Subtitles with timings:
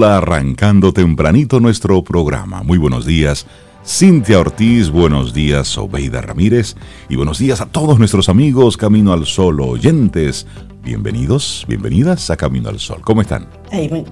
[0.00, 2.62] Arrancando tempranito nuestro programa.
[2.62, 3.46] Muy buenos días,
[3.84, 6.76] Cintia Ortiz, buenos días, Obeida Ramírez,
[7.08, 10.46] y buenos días a todos nuestros amigos Camino al Sol oyentes.
[10.84, 13.00] Bienvenidos, bienvenidas a Camino al Sol.
[13.02, 13.48] ¿Cómo están?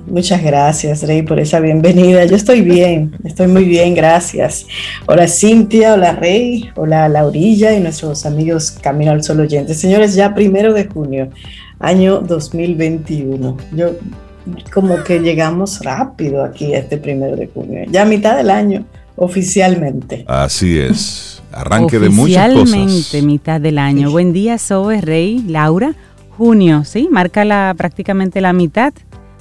[0.09, 2.25] muchas gracias, Rey, por esa bienvenida.
[2.25, 4.67] Yo estoy bien, estoy muy bien, gracias.
[5.07, 9.79] Hola Cintia, hola Rey, hola Laurilla y nuestros amigos Camino al Sol oyentes.
[9.79, 11.31] Señores, ya primero de junio,
[11.79, 13.57] año 2021.
[13.71, 13.93] Yo
[14.73, 18.85] como que llegamos rápido aquí a este primero de junio, ya a mitad del año
[19.17, 20.25] oficialmente.
[20.29, 22.63] Así es, arranque de muchas cosas.
[22.63, 24.11] Oficialmente mitad del año.
[24.11, 25.95] Buen día, Zoe, Rey, Laura.
[26.37, 28.93] Junio, sí, marca la, prácticamente la mitad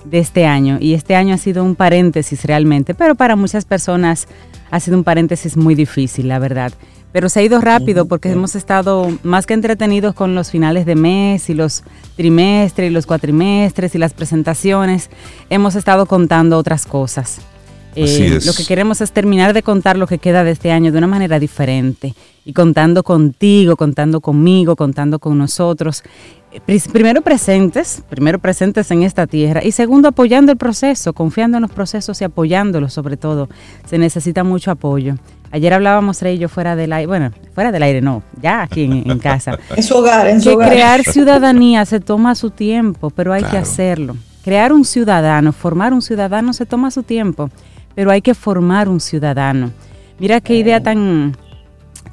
[0.05, 4.27] de este año y este año ha sido un paréntesis realmente, pero para muchas personas
[4.72, 6.72] ha sido un paréntesis muy difícil, la verdad.
[7.16, 10.96] Pero se ha ido rápido porque hemos estado más que entretenidos con los finales de
[10.96, 11.86] mes y los
[12.18, 15.10] trimestres y los cuatrimestres y las presentaciones.
[15.50, 17.38] Hemos estado contando otras cosas.
[17.96, 20.98] Eh, lo que queremos es terminar de contar lo que queda de este año de
[20.98, 22.13] una manera diferente
[22.44, 26.04] y contando contigo, contando conmigo, contando con nosotros.
[26.52, 31.62] Eh, primero presentes, primero presentes en esta tierra y segundo apoyando el proceso, confiando en
[31.62, 33.48] los procesos y apoyándolos sobre todo.
[33.85, 35.16] Se necesita mucho apoyo.
[35.51, 38.84] Ayer hablábamos, Rey y yo, fuera del aire, bueno, fuera del aire no, ya aquí
[38.84, 39.57] en, casa.
[39.76, 43.57] en su hogar, en su que crear ciudadanía se toma su tiempo, pero hay que
[43.57, 44.16] hacerlo.
[44.43, 47.49] Crear un ciudadano, formar un ciudadano se toma su tiempo,
[47.96, 49.71] pero hay que formar un ciudadano.
[50.20, 51.35] Mira qué idea tan,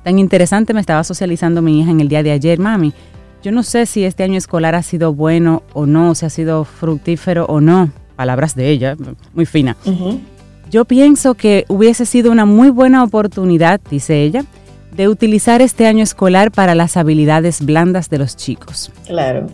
[0.03, 2.93] tan interesante me estaba socializando mi hija en el día de ayer, mami.
[3.43, 6.65] Yo no sé si este año escolar ha sido bueno o no, si ha sido
[6.65, 7.91] fructífero o no.
[8.15, 8.97] Palabras de ella,
[9.35, 9.77] muy fina.
[10.73, 14.47] Yo pienso que hubiese sido una muy buena oportunidad, dice ella,
[14.97, 18.91] de utilizar este año escolar para las habilidades blandas de los chicos.
[19.07, 19.49] Claro.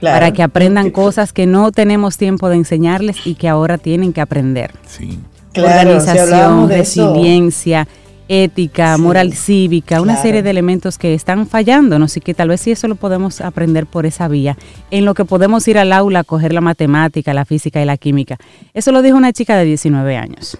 [0.00, 0.16] Claro.
[0.16, 4.22] Para que aprendan cosas que no tenemos tiempo de enseñarles y que ahora tienen que
[4.22, 4.70] aprender.
[4.86, 5.20] Sí.
[5.58, 7.86] Organización, resiliencia,
[8.32, 12.70] ética, moral cívica, una serie de elementos que están fallándonos y que tal vez sí
[12.70, 14.56] eso lo podemos aprender por esa vía,
[14.90, 17.98] en lo que podemos ir al aula a coger la matemática, la física y la
[17.98, 18.38] química.
[18.72, 20.58] Eso lo dijo una chica de 19 años.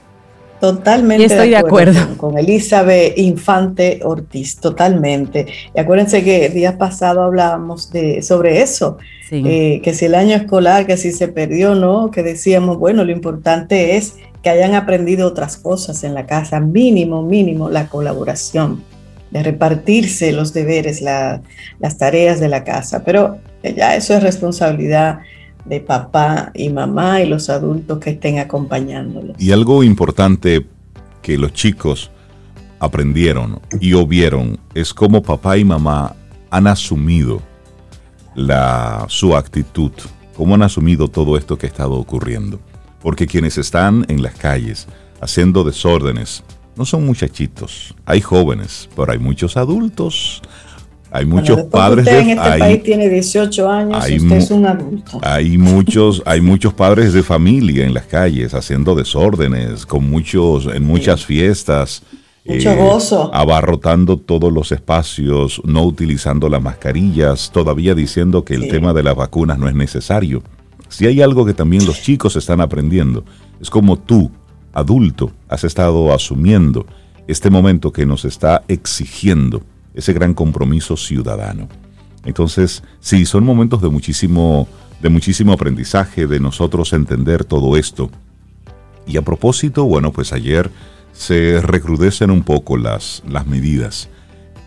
[0.63, 1.25] Totalmente.
[1.25, 5.45] estoy de acuerdo, Con, Elizabeth Infante Ortiz, totalmente.
[5.75, 8.97] Y acuérdense que el día pasado hablábamos de, sobre eso,
[9.33, 12.13] eh, que si el año escolar, que si se perdió, ¿no?
[12.13, 17.23] Que decíamos, bueno, lo importante es que hayan aprendido otras cosas en la casa, mínimo,
[17.23, 18.85] mínimo la colaboración,
[19.33, 23.03] de repartirse los deberes, las tareas de la casa.
[23.03, 25.19] Pero ya eso es responsabilidad
[25.65, 29.37] de papá y mamá y los adultos que estén acompañándolos.
[29.39, 30.67] Y algo importante
[31.23, 32.11] que los chicos
[32.81, 36.17] aprendieron y obvieron es cómo papá y mamá
[36.51, 37.41] han asumido
[38.35, 39.93] la, su actitud,
[40.37, 42.61] cómo han asumido todo esto que ha estado ocurriendo.
[43.01, 44.87] Porque quienes están en las calles
[45.21, 46.43] haciendo desórdenes
[46.77, 50.43] no son muchachitos, hay jóvenes, pero hay muchos adultos,
[51.15, 55.21] hay muchos padres usted en este país tiene 18 años, usted es un adulto.
[55.23, 60.85] Hay muchos, hay muchos padres de familia en las calles haciendo desórdenes, con muchos, en
[60.85, 62.03] muchas fiestas.
[62.47, 63.31] Mucho eh, gozo.
[63.35, 69.15] Abarrotando todos los espacios, no utilizando las mascarillas, todavía diciendo que el tema de las
[69.15, 70.43] vacunas no es necesario.
[70.89, 73.23] Si hay algo que también los chicos están aprendiendo,
[73.61, 74.31] es como tú,
[74.73, 76.87] adulto, has estado asumiendo
[77.29, 79.63] este momento que nos está exigiendo
[79.95, 81.69] ese gran compromiso ciudadano.
[82.25, 84.69] Entonces, sí, son momentos de muchísimo,
[85.01, 88.11] de muchísimo aprendizaje, de nosotros entender todo esto.
[89.07, 90.71] Y a propósito, bueno, pues ayer
[91.13, 94.09] se recrudecen un poco las, las medidas.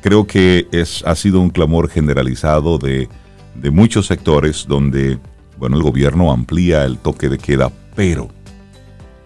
[0.01, 3.09] Creo que es, ha sido un clamor generalizado de,
[3.55, 5.17] de muchos sectores donde,
[5.57, 8.29] bueno, el gobierno amplía el toque de queda, pero,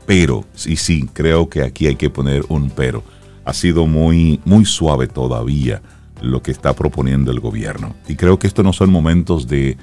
[0.05, 3.03] pero, sí, sí, creo que aquí hay que poner un pero
[3.49, 5.81] ha sido muy, muy suave todavía
[6.21, 7.95] lo que está proponiendo el gobierno.
[8.07, 9.77] Y creo que estos no son momentos de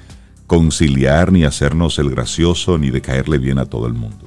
[0.45, 4.25] conciliar ni hacernos el gracioso ni de caerle bien a todo el mundo.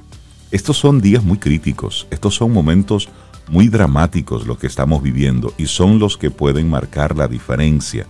[0.51, 3.09] Estos son días muy críticos, estos son momentos
[3.49, 8.05] muy dramáticos lo que estamos viviendo y son los que pueden marcar la diferencia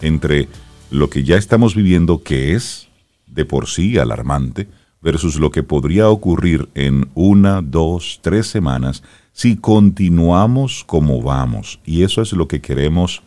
[0.00, 0.48] entre
[0.90, 2.88] lo que ya estamos viviendo que es
[3.26, 4.68] de por sí alarmante
[5.02, 9.02] versus lo que podría ocurrir en una, dos, tres semanas
[9.32, 11.80] si continuamos como vamos.
[11.84, 13.22] Y eso es lo que queremos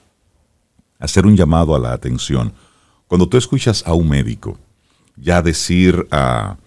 [1.00, 2.54] hacer un llamado a la atención.
[3.08, 4.58] Cuando tú escuchas a un médico
[5.18, 6.58] ya decir ah,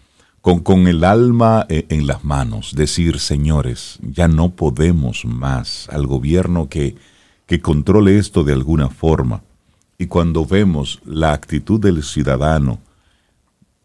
[0.40, 6.06] con, con, el alma eh, en las manos, decir, señores, ya no podemos más al
[6.06, 6.96] gobierno que,
[7.46, 9.42] que controle esto de alguna forma.
[9.98, 12.78] Y cuando vemos la actitud del ciudadano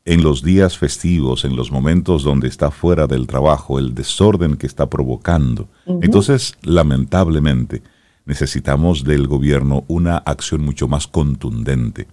[0.06, 4.68] en los días festivos, en los momentos donde está fuera del trabajo, el desorden que
[4.68, 5.70] está provocando.
[6.02, 7.82] Entonces, lamentablemente,
[8.26, 12.08] necesitamos del gobierno una acción mucho más contundente.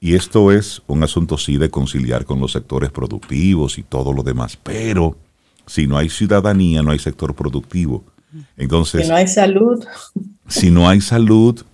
[0.00, 4.22] Y esto es un asunto sí de conciliar con los sectores productivos y todo lo
[4.22, 5.16] demás, pero
[5.66, 8.04] si no hay ciudadanía, no hay sector productivo.
[8.56, 9.84] Entonces, si no hay salud.
[10.46, 11.64] Si no hay salud,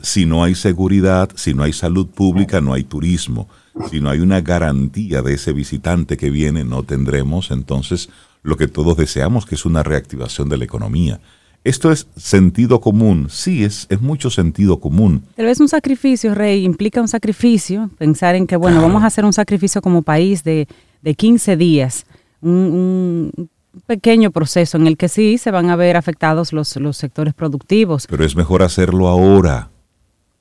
[0.00, 3.48] si no hay seguridad, si no hay salud pública, no hay turismo.
[3.90, 8.08] Si no hay una garantía de ese visitante que viene, no tendremos entonces
[8.42, 11.20] lo que todos deseamos, que es una reactivación de la economía.
[11.64, 15.24] Esto es sentido común, sí, es, es mucho sentido común.
[15.34, 19.24] Pero es un sacrificio, Rey, implica un sacrificio, pensar en que, bueno, vamos a hacer
[19.24, 20.68] un sacrificio como país de,
[21.02, 22.06] de 15 días,
[22.40, 23.50] un, un,
[23.86, 28.06] pequeño proceso en el que sí se van a ver afectados los, los sectores productivos.
[28.08, 29.68] Pero es mejor hacerlo ahora.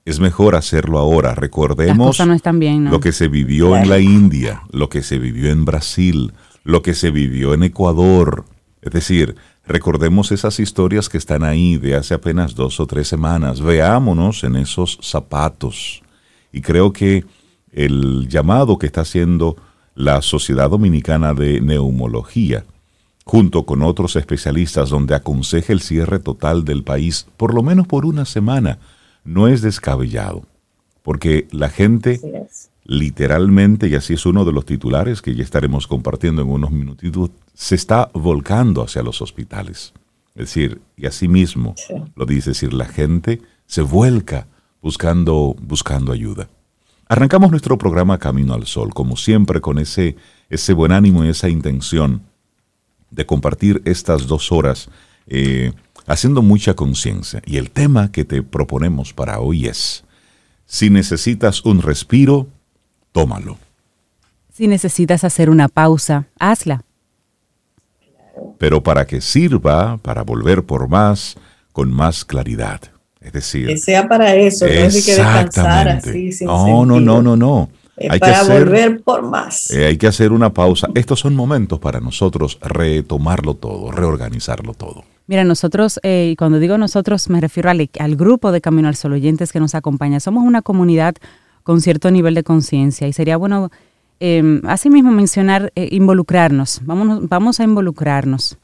[0.06, 1.36] Es mejor hacerlo ahora.
[1.36, 6.82] Recordemos lo que se vivió en la India, lo que se vivió en Brasil, lo
[6.82, 8.46] que se vivió en Ecuador.
[8.82, 9.36] Es decir,
[9.68, 13.62] Recordemos esas historias que están ahí de hace apenas dos o tres semanas.
[13.62, 16.04] Veámonos en esos zapatos.
[16.52, 17.26] Y creo que
[17.72, 19.58] el llamado que está haciendo
[19.96, 22.64] la Sociedad Dominicana de Neumología,
[23.24, 28.06] junto con otros especialistas donde aconseja el cierre total del país, por lo menos por
[28.06, 28.78] una semana,
[29.26, 30.46] no es descabellado.
[31.04, 32.20] Porque la gente
[32.86, 37.32] literalmente, y así es uno de los titulares que ya estaremos compartiendo en unos minutitos,
[37.54, 39.94] se está volcando hacia los hospitales.
[40.36, 41.76] Es decir, y así mismo
[42.16, 44.48] lo dice, decir, la gente se vuelca
[44.82, 46.48] buscando, buscando ayuda.
[47.08, 50.16] Arrancamos nuestro programa Camino al Sol, como siempre, con ese,
[50.50, 52.22] ese buen ánimo y esa intención
[53.10, 54.90] de compartir estas dos horas
[55.28, 55.72] eh,
[56.08, 57.42] haciendo mucha conciencia.
[57.46, 60.04] Y el tema que te proponemos para hoy es,
[60.66, 62.48] si necesitas un respiro,
[63.12, 63.58] tómalo.
[64.54, 66.84] Si necesitas hacer una pausa, hazla.
[68.58, 71.36] Pero para que sirva para volver por más,
[71.72, 72.82] con más claridad.
[73.22, 77.22] Es decir, que sea para eso, no es que descansar así sin No, no, no,
[77.22, 77.70] no, no.
[77.98, 79.72] Hay para que volver por más.
[79.72, 80.90] Eh, hay que hacer una pausa.
[80.96, 85.06] Estos son momentos para nosotros retomarlo todo, reorganizarlo todo.
[85.28, 88.96] Mira, nosotros, eh, y cuando digo nosotros, me refiero al, al, grupo de Camino al
[88.96, 90.20] Sol oyentes que nos acompaña.
[90.20, 91.16] Somos una comunidad
[91.64, 93.72] con cierto nivel de conciencia y sería bueno
[94.20, 98.58] eh, asimismo mencionar eh, involucrarnos, vamos, vamos a involucrarnos.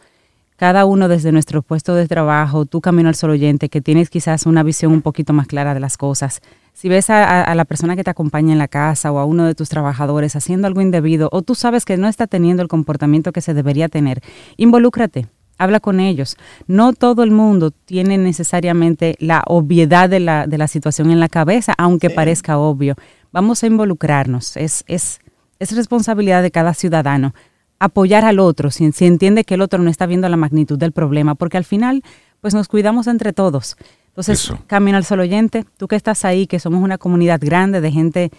[0.55, 4.45] Cada uno desde nuestro puesto de trabajo, tú camino al sol oyente, que tienes quizás
[4.45, 6.39] una visión un poquito más clara de las cosas.
[6.73, 9.45] Si ves a, a la persona que te acompaña en la casa o a uno
[9.45, 13.31] de tus trabajadores haciendo algo indebido o tú sabes que no está teniendo el comportamiento
[13.31, 14.21] que se debería tener,
[14.55, 15.27] involúcrate,
[15.61, 16.37] habla con ellos.
[16.67, 21.29] No todo el mundo tiene necesariamente la obviedad de la, de la situación en la
[21.29, 22.95] cabeza, aunque parezca obvio.
[23.31, 24.57] Vamos a involucrarnos.
[24.57, 25.19] Es, es,
[25.59, 27.33] es responsabilidad de cada ciudadano
[27.77, 30.91] apoyar al otro si, si, entiende que el otro no está viendo la magnitud del
[30.91, 32.03] problema, porque al final,
[32.39, 33.75] pues nos cuidamos entre todos.
[34.07, 37.91] Entonces, camino al solo oyente, tú que estás ahí, que somos una comunidad grande de
[37.91, 38.31] gente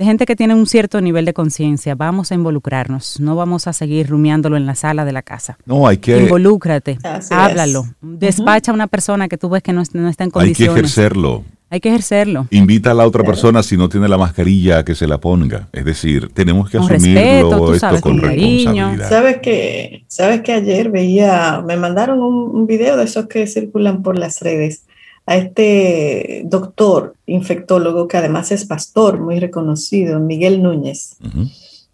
[0.00, 1.94] de gente que tiene un cierto nivel de conciencia.
[1.94, 5.58] Vamos a involucrarnos, no vamos a seguir rumiándolo en la sala de la casa.
[5.66, 6.22] No, hay que...
[6.22, 6.96] Involúcrate,
[7.28, 10.70] háblalo, despacha a una persona que tú ves que no, está en condiciones.
[10.70, 11.44] Hay que ejercerlo.
[11.68, 12.46] Hay que ejercerlo.
[12.50, 15.68] Invita a la otra persona si no tiene la mascarilla a que se la ponga.
[15.70, 19.06] Es decir, tenemos que asumirlo esto con responsabilidad.
[19.06, 24.02] Sabes que, sabes que ayer veía, me mandaron un, un video de esos que circulan
[24.02, 24.86] por las redes
[25.26, 31.16] a este doctor infectólogo que además es pastor muy reconocido, Miguel Núñez,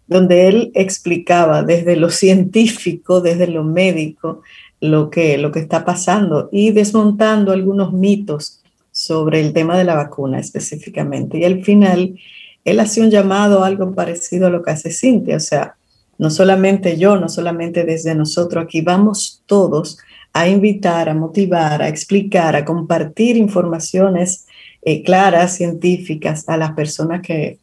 [0.07, 4.41] donde él explicaba desde lo científico, desde lo médico,
[4.79, 9.95] lo que, lo que está pasando y desmontando algunos mitos sobre el tema de la
[9.95, 11.37] vacuna específicamente.
[11.37, 12.17] Y al final,
[12.65, 15.75] él hace un llamado algo parecido a lo que hace Cintia, o sea,
[16.17, 19.99] no solamente yo, no solamente desde nosotros, aquí vamos todos
[20.39, 24.45] a invitar, a motivar, a explicar, a compartir informaciones
[24.83, 27.57] eh, claras, científicas a las personas que,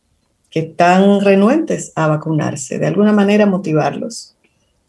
[0.51, 4.35] que están renuentes a vacunarse, de alguna manera motivarlos,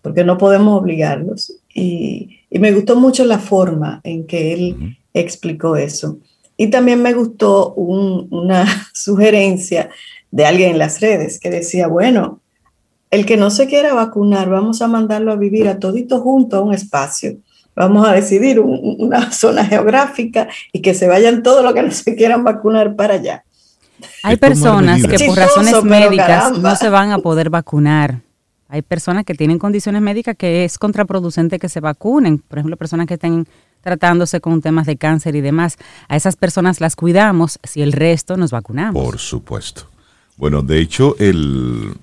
[0.02, 1.54] porque no podemos obligarlos.
[1.76, 6.18] Y, y me gustó mucho la forma en que él explicó eso.
[6.58, 9.90] Y también me gustó una sugerencia
[10.32, 12.42] de alguien en las redes que decía, bueno,
[13.12, 16.62] el que no se quiera vacunar, vamos a mandarlo a vivir a todito junto a
[16.62, 17.38] un espacio
[17.76, 22.16] vamos a decidir una zona geográfica y que se vayan todos los que no se
[22.16, 23.44] quieran vacunar para allá.
[24.24, 28.22] Hay personas que por razones médicas no se van a poder vacunar.
[28.68, 32.40] Hay personas que tienen condiciones médicas que es contraproducente que se vacunen.
[32.40, 33.48] Por ejemplo, personas que estén
[33.82, 35.78] tratándose con temas de cáncer y demás.
[36.08, 39.02] A esas personas las cuidamos si el resto nos vacunamos.
[39.02, 39.88] Por supuesto.
[40.38, 41.94] Bueno, de hecho, el,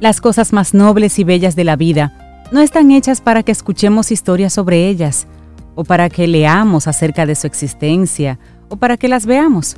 [0.00, 4.12] Las cosas más nobles y bellas de la vida no están hechas para que escuchemos
[4.12, 5.26] historias sobre ellas
[5.76, 8.38] o para que leamos acerca de su existencia
[8.68, 9.76] o para que las veamos.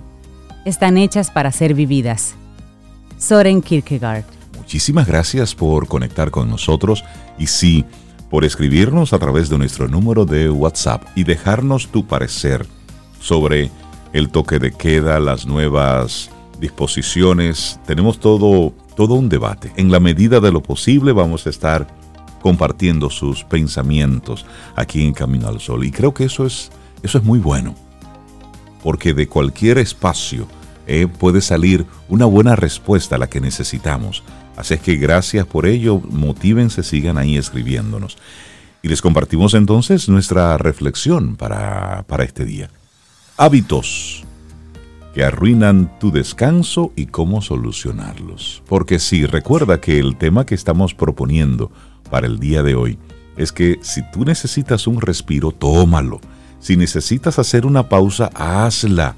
[0.64, 2.34] Están hechas para ser vividas.
[3.18, 4.33] Soren Kierkegaard.
[4.74, 7.04] Muchísimas gracias por conectar con nosotros
[7.38, 7.84] y sí,
[8.28, 12.66] por escribirnos a través de nuestro número de WhatsApp y dejarnos tu parecer
[13.20, 13.70] sobre
[14.12, 16.28] el toque de queda, las nuevas
[16.58, 17.78] disposiciones.
[17.86, 19.72] Tenemos todo, todo un debate.
[19.76, 21.86] En la medida de lo posible vamos a estar
[22.42, 25.84] compartiendo sus pensamientos aquí en Camino al Sol.
[25.84, 26.72] Y creo que eso es,
[27.04, 27.76] eso es muy bueno
[28.82, 30.48] porque de cualquier espacio
[30.88, 34.24] eh, puede salir una buena respuesta a la que necesitamos.
[34.56, 38.16] Así es que gracias por ello, motívense, sigan ahí escribiéndonos.
[38.82, 42.70] Y les compartimos entonces nuestra reflexión para, para este día.
[43.36, 44.24] Hábitos
[45.14, 48.62] que arruinan tu descanso y cómo solucionarlos.
[48.66, 51.70] Porque sí, recuerda que el tema que estamos proponiendo
[52.10, 52.98] para el día de hoy
[53.36, 56.20] es que si tú necesitas un respiro, tómalo
[56.64, 59.16] si necesitas hacer una pausa, hazla.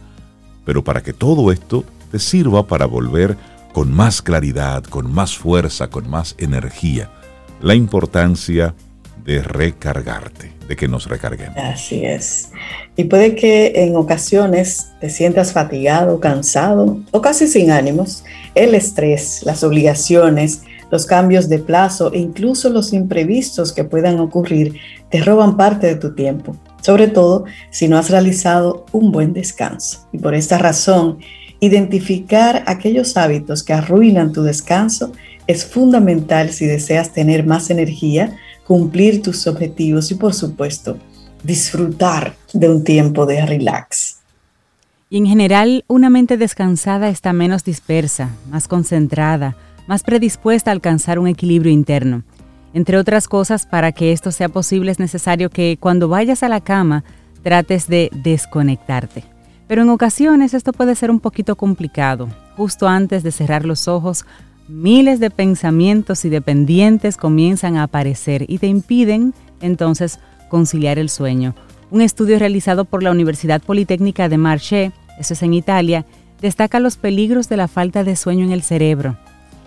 [0.65, 3.37] Pero para que todo esto te sirva para volver
[3.77, 7.11] con más claridad, con más fuerza, con más energía.
[7.61, 8.75] La importancia
[9.23, 11.59] de recargarte, de que nos recarguemos.
[11.59, 12.53] Así es.
[12.97, 18.25] Y puede que en ocasiones te sientas fatigado, cansado o casi sin ánimos.
[18.55, 24.81] El estrés, las obligaciones, los cambios de plazo e incluso los imprevistos que puedan ocurrir
[25.11, 26.57] te roban parte de tu tiempo
[26.87, 30.09] sobre todo si no has realizado un buen descanso.
[30.13, 31.19] Y por esta razón,
[31.61, 35.13] identificar aquellos hábitos que arruinan tu descanso
[35.47, 38.37] es fundamental si deseas tener más energía,
[38.67, 40.99] cumplir tus objetivos y por supuesto
[41.43, 44.17] disfrutar de un tiempo de relax.
[45.09, 51.21] Y en general, una mente descansada está menos dispersa, más concentrada, más predispuesta a alcanzar
[51.21, 52.25] un equilibrio interno.
[52.75, 56.61] Entre otras cosas, para que esto sea posible es necesario que cuando vayas a la
[56.61, 57.05] cama
[57.43, 59.36] trates de desconectarte.
[59.67, 62.29] Pero en ocasiones esto puede ser un poquito complicado.
[62.57, 64.25] Justo antes de cerrar los ojos,
[64.69, 70.19] miles de pensamientos y de pendientes comienzan a aparecer y te impiden entonces
[70.49, 71.55] conciliar el sueño.
[71.91, 76.05] Un estudio realizado por la Universidad Politécnica de Marche, eso es en Italia,
[76.41, 79.17] destaca los peligros de la falta de sueño en el cerebro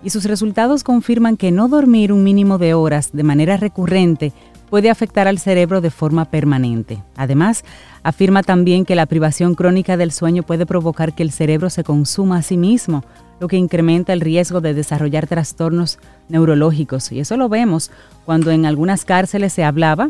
[0.04, 4.34] y sus resultados confirman que no dormir un mínimo de horas de manera recurrente
[4.70, 7.02] puede afectar al cerebro de forma permanente.
[7.16, 7.64] Además,
[8.04, 12.38] afirma también que la privación crónica del sueño puede provocar que el cerebro se consuma
[12.38, 13.04] a sí mismo,
[13.40, 17.12] lo que incrementa el riesgo de desarrollar trastornos neurológicos.
[17.12, 17.92] Y eso lo vemos
[18.26, 20.10] cuando en algunas cárceles se hablaba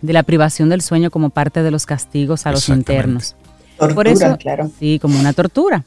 [0.00, 3.34] de la privación del sueño como parte de los castigos a los internos.
[3.78, 4.70] Por eso, claro.
[4.78, 5.84] Sí, como una tortura.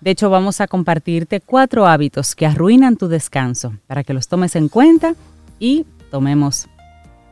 [0.00, 4.56] De hecho, vamos a compartirte cuatro hábitos que arruinan tu descanso para que los tomes
[4.56, 5.14] en cuenta
[5.60, 6.68] y tomemos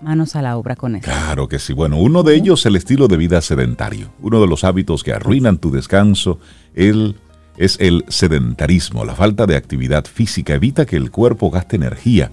[0.02, 1.04] manos a la obra con eso.
[1.04, 1.72] Claro que sí.
[1.72, 4.12] Bueno, uno de ellos es el estilo de vida sedentario.
[4.20, 6.38] Uno de los hábitos que arruinan tu descanso
[6.74, 7.16] el,
[7.56, 9.04] es el sedentarismo.
[9.04, 12.30] La falta de actividad física evita que el cuerpo gaste energía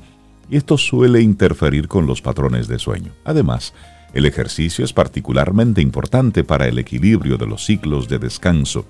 [0.49, 3.11] y esto suele interferir con los patrones de sueño.
[3.25, 3.73] Además,
[4.13, 8.85] el ejercicio es particularmente importante para el equilibrio de los ciclos de descanso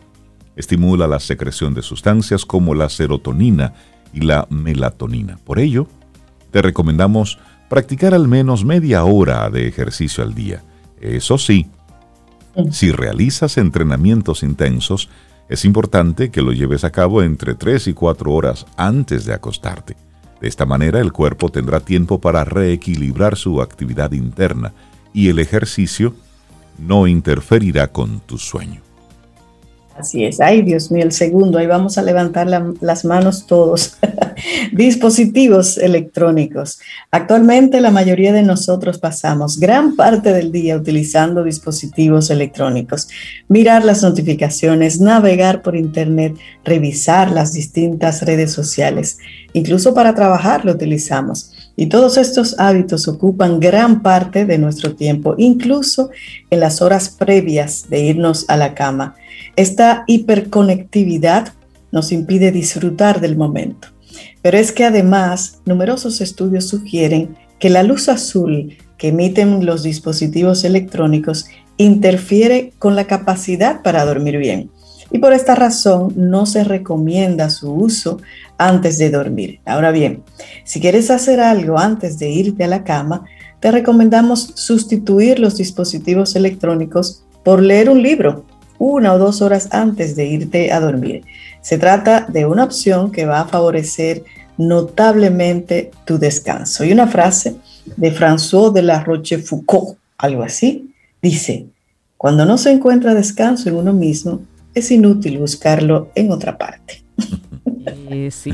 [0.57, 3.73] estimula la secreción de sustancias como la serotonina
[4.11, 5.37] y la melatonina.
[5.45, 5.87] Por ello,
[6.51, 10.63] te recomendamos practicar al menos media hora de ejercicio al día.
[11.01, 11.67] Eso sí,
[12.71, 15.09] si realizas entrenamientos intensos,
[15.49, 19.95] Es importante que lo lleves a cabo entre 3 y 4 horas antes de acostarte.
[20.41, 24.73] De esta manera el cuerpo tendrá tiempo para reequilibrar su actividad interna
[25.13, 26.13] y el ejercicio
[26.77, 28.86] no interferirá con tu sueño.
[29.97, 30.39] Así es.
[30.39, 31.57] Ay, Dios mío, el segundo.
[31.57, 33.97] Ahí vamos a levantar las manos todos.
[34.71, 36.79] Dispositivos electrónicos.
[37.09, 43.07] Actualmente la mayoría de nosotros pasamos gran parte del día utilizando dispositivos electrónicos.
[43.47, 49.17] Mirar las notificaciones, navegar por Internet, revisar las distintas redes sociales.
[49.53, 51.53] Incluso para trabajar lo utilizamos.
[51.75, 56.11] Y todos estos hábitos ocupan gran parte de nuestro tiempo, incluso
[56.51, 59.15] en las horas previas de irnos a la cama.
[59.55, 61.53] Esta hiperconectividad
[61.91, 63.89] nos impide disfrutar del momento.
[64.41, 70.63] Pero es que además numerosos estudios sugieren que la luz azul que emiten los dispositivos
[70.63, 71.45] electrónicos
[71.77, 74.71] interfiere con la capacidad para dormir bien.
[75.11, 78.19] Y por esta razón no se recomienda su uso
[78.57, 79.59] antes de dormir.
[79.65, 80.23] Ahora bien,
[80.65, 83.23] si quieres hacer algo antes de irte a la cama,
[83.59, 88.45] te recomendamos sustituir los dispositivos electrónicos por leer un libro
[88.79, 91.23] una o dos horas antes de irte a dormir.
[91.61, 94.23] Se trata de una opción que va a favorecer
[94.57, 96.83] notablemente tu descanso.
[96.83, 97.55] Y una frase
[97.95, 101.67] de François de la Rochefoucauld, algo así, dice,
[102.17, 104.41] cuando no se encuentra descanso en uno mismo,
[104.73, 107.03] es inútil buscarlo en otra parte.
[108.09, 108.53] Eh, sí.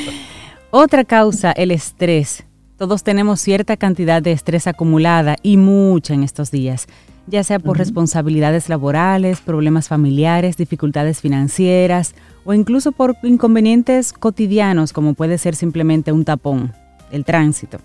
[0.70, 2.44] otra causa, el estrés.
[2.76, 6.86] Todos tenemos cierta cantidad de estrés acumulada y mucha en estos días
[7.26, 12.14] ya sea por responsabilidades laborales, problemas familiares, dificultades financieras
[12.44, 16.72] o incluso por inconvenientes cotidianos como puede ser simplemente un tapón,
[17.10, 17.78] el tránsito.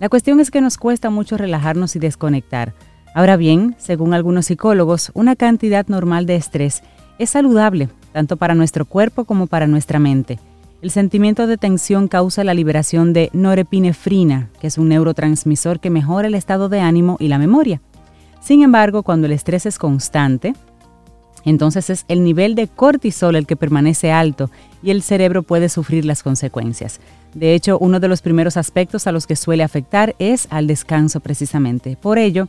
[0.00, 2.72] La cuestión es que nos cuesta mucho relajarnos y desconectar.
[3.14, 6.82] Ahora bien, según algunos psicólogos, una cantidad normal de estrés
[7.18, 10.38] es saludable, tanto para nuestro cuerpo como para nuestra mente.
[10.80, 16.28] El sentimiento de tensión causa la liberación de norepinefrina, que es un neurotransmisor que mejora
[16.28, 17.80] el estado de ánimo y la memoria.
[18.40, 20.54] Sin embargo, cuando el estrés es constante,
[21.44, 24.50] entonces es el nivel de cortisol el que permanece alto
[24.82, 27.00] y el cerebro puede sufrir las consecuencias.
[27.34, 31.20] De hecho, uno de los primeros aspectos a los que suele afectar es al descanso
[31.20, 31.96] precisamente.
[32.00, 32.48] Por ello,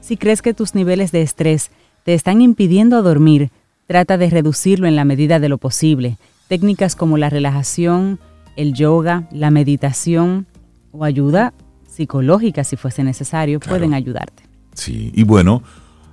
[0.00, 1.70] si crees que tus niveles de estrés
[2.04, 3.50] te están impidiendo dormir,
[3.86, 6.16] trata de reducirlo en la medida de lo posible.
[6.48, 8.18] Técnicas como la relajación,
[8.56, 10.46] el yoga, la meditación
[10.92, 11.52] o ayuda
[11.86, 14.49] psicológica si fuese necesario pueden ayudarte.
[14.74, 15.62] Sí, y bueno,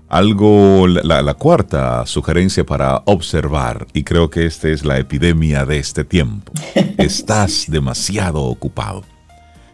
[0.10, 6.04] algo, la, cuarta sugerencia para observar, y creo que esta es la epidemia de este
[6.04, 6.54] tiempo,
[6.98, 9.04] estás demasiado ocupado.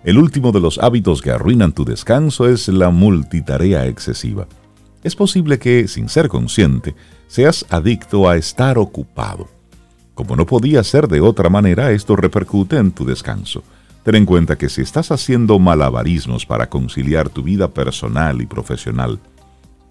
[0.04, 4.48] El último de los hábitos que arruinan tu descanso es la multitarea excesiva.
[5.04, 6.96] Es posible que, sin ser consciente,
[7.28, 9.48] seas adicto a estar ocupado.
[10.13, 13.63] Como no podía ser de otra manera, esto repercute en tu descanso.
[14.04, 19.20] Ten en cuenta que si estás haciendo malabarismos para conciliar tu vida personal y profesional,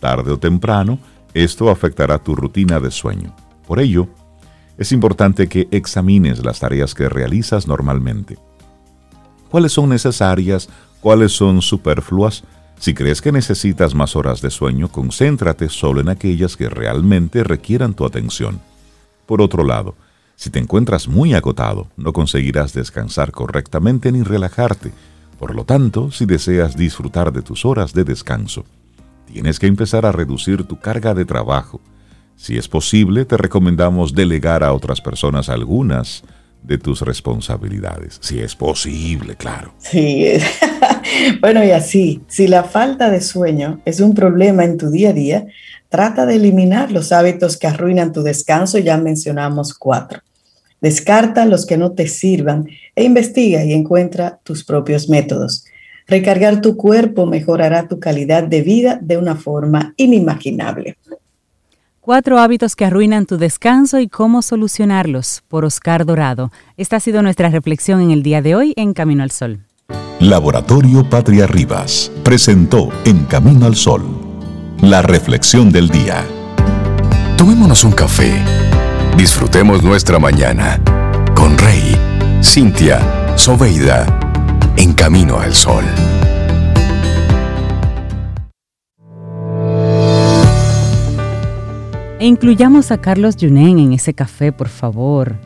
[0.00, 0.98] tarde o temprano,
[1.32, 3.34] esto afectará tu rutina de sueño.
[3.66, 4.08] Por ello,
[4.76, 8.38] es importante que examines las tareas que realizas normalmente.
[9.50, 10.68] ¿Cuáles son necesarias?
[11.00, 12.44] ¿Cuáles son superfluas?
[12.78, 17.94] Si crees que necesitas más horas de sueño, concéntrate solo en aquellas que realmente requieran
[17.94, 18.60] tu atención.
[19.24, 19.94] Por otro lado,
[20.42, 24.90] si te encuentras muy agotado, no conseguirás descansar correctamente ni relajarte.
[25.38, 28.64] Por lo tanto, si deseas disfrutar de tus horas de descanso,
[29.32, 31.80] tienes que empezar a reducir tu carga de trabajo.
[32.34, 36.24] Si es posible, te recomendamos delegar a otras personas algunas
[36.60, 38.18] de tus responsabilidades.
[38.20, 39.72] Si es posible, claro.
[39.78, 40.26] Sí,
[41.40, 45.12] bueno, y así, si la falta de sueño es un problema en tu día a
[45.12, 45.46] día,
[45.88, 50.20] trata de eliminar los hábitos que arruinan tu descanso, ya mencionamos cuatro.
[50.82, 55.64] Descarta los que no te sirvan e investiga y encuentra tus propios métodos.
[56.06, 60.98] Recargar tu cuerpo mejorará tu calidad de vida de una forma inimaginable.
[62.00, 66.50] Cuatro hábitos que arruinan tu descanso y cómo solucionarlos por Oscar Dorado.
[66.76, 69.60] Esta ha sido nuestra reflexión en el día de hoy en Camino al Sol.
[70.18, 74.02] Laboratorio Patria Rivas presentó En Camino al Sol
[74.82, 76.24] la reflexión del día.
[77.36, 78.32] Tomémonos un café
[79.16, 80.80] Disfrutemos nuestra mañana
[81.34, 81.96] con Rey,
[82.42, 82.98] Cintia,
[83.36, 84.06] Soveida,
[84.76, 85.84] en camino al sol.
[92.18, 95.36] E incluyamos a Carlos Junen en ese café, por favor.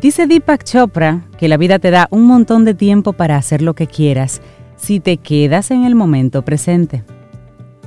[0.00, 3.74] Dice Deepak Chopra que la vida te da un montón de tiempo para hacer lo
[3.74, 4.40] que quieras
[4.76, 7.02] si te quedas en el momento presente.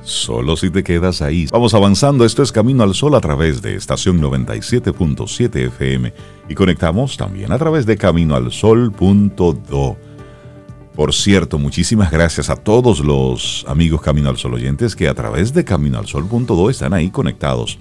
[0.06, 1.48] Solo si te quedas ahí.
[1.50, 2.24] Vamos avanzando.
[2.24, 6.12] Esto es Camino al Sol a través de estación 97.7 FM
[6.48, 9.96] y conectamos también a través de caminoalsol.do.
[10.94, 15.52] Por cierto, muchísimas gracias a todos los amigos Camino al Sol oyentes que a través
[15.52, 17.76] de caminoalsol.do están ahí conectados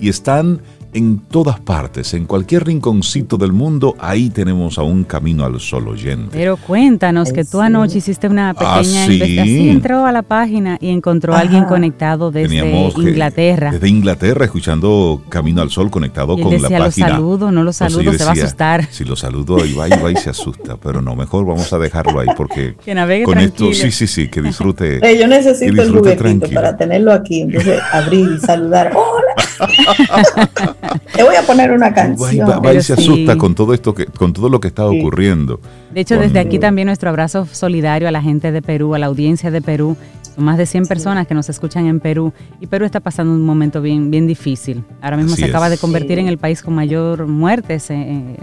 [0.00, 5.44] y están en todas partes, en cualquier rinconcito del mundo, ahí tenemos a un camino
[5.44, 6.30] al sol oyente.
[6.32, 10.90] Pero cuéntanos que tú anoche hiciste una ah, pequeña investigación, entró a la página y
[10.90, 12.56] encontró a alguien conectado desde
[12.96, 13.70] Inglaterra.
[13.72, 17.08] desde Inglaterra, escuchando Camino al Sol conectado con la página.
[17.08, 18.88] Lo saludo, no lo saludo, se va a asustar.
[18.90, 21.78] Si lo saludo, ahí va, y va y se asusta, pero no, mejor vamos a
[21.78, 25.00] dejarlo ahí porque que navegue con esto, sí, sí, sí, que disfrute.
[25.18, 28.92] yo necesito el juguetito para tenerlo aquí, entonces abrir y saludar.
[28.94, 30.74] ¡Hola!
[31.14, 32.48] Te voy a poner una canción.
[32.48, 35.60] Va, y se asusta con todo esto que, con todo lo que está ocurriendo.
[35.92, 39.06] De hecho, desde aquí también nuestro abrazo solidario a la gente de Perú, a la
[39.06, 39.96] audiencia de Perú.
[40.34, 43.44] Son más de 100 personas que nos escuchan en Perú y Perú está pasando un
[43.44, 44.84] momento bien, bien difícil.
[45.00, 47.90] Ahora mismo se acaba de convertir en el país con mayor muertes.
[47.90, 48.36] Eh, eh,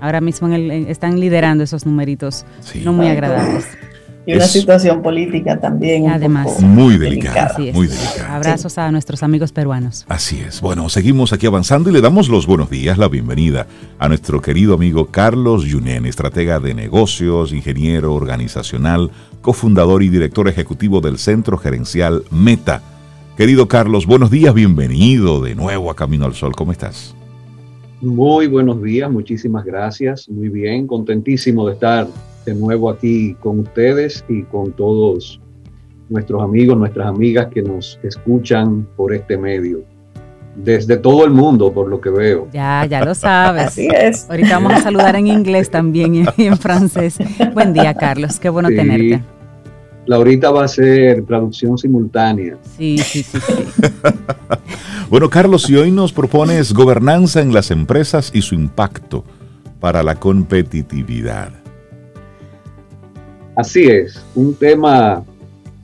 [0.00, 2.44] ahora mismo están liderando esos numeritos
[2.84, 3.66] no muy agradables.
[4.26, 6.08] Y una situación política también.
[6.08, 6.60] Además.
[6.60, 7.54] muy delicada.
[7.72, 8.34] Muy delicada.
[8.34, 10.04] Abrazos a nuestros amigos peruanos.
[10.08, 10.60] Así es.
[10.60, 13.68] Bueno, seguimos aquí avanzando y le damos los buenos días, la bienvenida
[14.00, 19.12] a nuestro querido amigo Carlos Yunen, estratega de negocios, ingeniero organizacional,
[19.42, 22.82] cofundador y director ejecutivo del Centro Gerencial Meta.
[23.36, 26.56] Querido Carlos, buenos días, bienvenido de nuevo a Camino al Sol.
[26.56, 27.14] ¿Cómo estás?
[28.00, 30.28] Muy buenos días, muchísimas gracias.
[30.28, 32.08] Muy bien, contentísimo de estar
[32.46, 35.40] de nuevo aquí con ustedes y con todos
[36.08, 39.82] nuestros amigos, nuestras amigas que nos escuchan por este medio.
[40.54, 42.48] Desde todo el mundo, por lo que veo.
[42.52, 43.64] Ya, ya lo sabes.
[43.66, 44.30] Así es.
[44.30, 47.18] Ahorita vamos a saludar en inglés también y en francés.
[47.52, 48.38] Buen día, Carlos.
[48.38, 49.22] Qué bueno tenerte.
[50.06, 52.56] Laurita va a ser traducción simultánea.
[52.78, 53.88] Sí, sí, sí, sí.
[55.10, 59.24] bueno, Carlos, y hoy nos propones gobernanza en las empresas y su impacto
[59.80, 61.65] para la competitividad.
[63.56, 65.24] Así es, un tema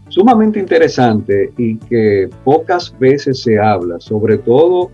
[0.09, 4.91] sumamente interesante y que pocas veces se habla, sobre todo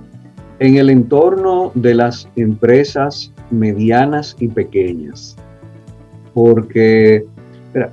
[0.60, 5.36] en el entorno de las empresas medianas y pequeñas.
[6.34, 7.24] Porque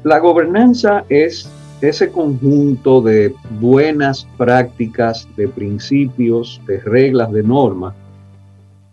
[0.03, 1.49] la gobernanza es
[1.81, 7.95] ese conjunto de buenas prácticas, de principios, de reglas, de normas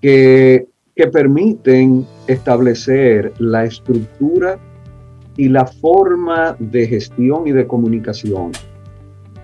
[0.00, 4.59] que, que permiten establecer la estructura
[5.37, 8.53] y la forma de gestión y de comunicación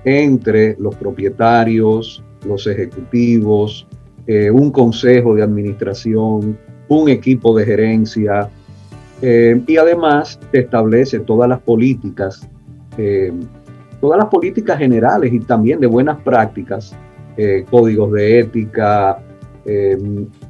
[0.04, 3.86] entre los propietarios, los ejecutivos,
[4.26, 8.48] eh, un consejo de administración, un equipo de gerencia,
[9.20, 12.48] eh, y además se establece todas las políticas,
[12.96, 13.32] eh,
[14.00, 16.94] todas las políticas generales y también de buenas prácticas,
[17.70, 19.22] códigos de ética,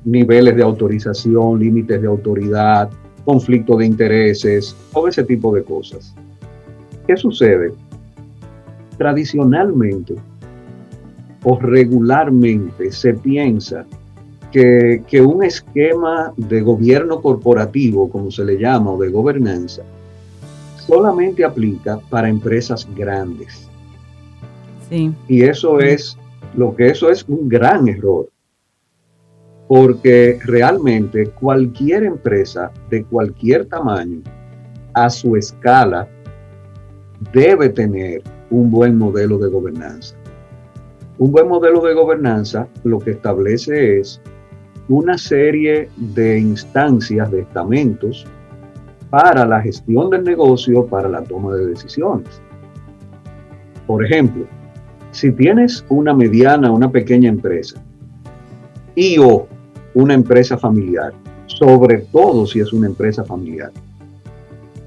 [0.07, 2.89] niveles de autorización, límites de autoridad,
[3.29, 6.15] conflicto de intereses, todo ese tipo de cosas.
[7.07, 7.75] ¿Qué sucede?
[8.97, 10.15] Tradicionalmente
[11.45, 13.85] o regularmente se piensa
[14.51, 19.83] que, que, un esquema de gobierno corporativo, como se le llama, o de gobernanza,
[20.87, 23.69] solamente aplica para empresas grandes.
[24.89, 25.13] Sí.
[25.29, 26.17] Y eso es,
[26.57, 28.31] lo que eso es un gran error
[29.69, 34.23] porque realmente cualquier empresa de cualquier tamaño,
[34.95, 36.09] a su escala,
[37.33, 40.17] debe tener un buen modelo de gobernanza.
[41.19, 44.21] Un buen modelo de gobernanza lo que establece es
[44.89, 48.27] una serie de instancias, de estamentos
[49.11, 52.41] para la gestión del negocio, para la toma de decisiones.
[53.87, 54.47] Por ejemplo,
[55.11, 57.83] si tienes una mediana, una pequeña empresa
[58.95, 59.47] y o
[59.99, 61.13] una empresa familiar,
[61.47, 63.73] sobre todo si es una empresa familiar.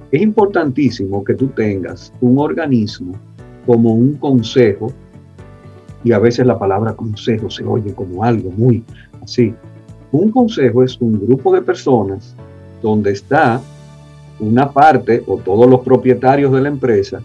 [0.10, 3.16] Es importantísimo que tú tengas un organismo
[3.66, 4.94] como un consejo,
[6.06, 8.86] y a veces la palabra consejo se oye como algo muy
[9.22, 9.54] así.
[10.14, 12.34] Un consejo es un grupo de personas
[12.82, 13.62] donde está
[14.40, 17.22] una parte o todos los propietarios de la empresa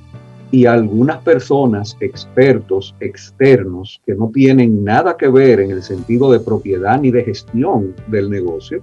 [0.51, 6.41] y algunas personas, expertos externos, que no tienen nada que ver en el sentido de
[6.41, 8.83] propiedad ni de gestión del negocio,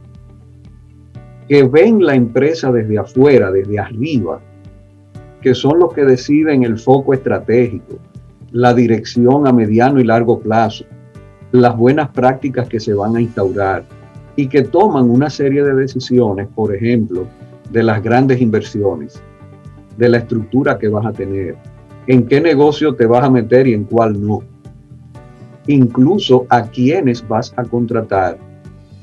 [1.48, 4.42] que ven la empresa desde afuera, desde arriba,
[5.42, 7.98] que son los que deciden el foco estratégico,
[8.52, 10.86] la dirección a mediano y largo plazo,
[11.52, 13.84] las buenas prácticas que se van a instaurar
[14.36, 17.28] y que toman una serie de decisiones, por ejemplo,
[17.72, 19.22] de las grandes inversiones
[19.98, 21.56] de la estructura que vas a tener,
[22.08, 24.42] en qué negocio te vas a meter y en cuál no.
[25.68, 28.38] Incluso a quiénes vas a contratar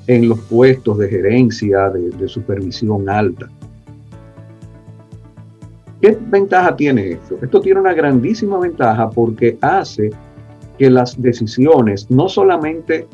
[0.06, 3.48] en los puestos de gerencia, de, supervisión alta.
[6.00, 7.38] ¿Qué ventaja tiene esto?
[7.40, 10.10] Esto tiene una grandísima ventaja porque hace
[10.78, 13.06] que las decisiones no solamente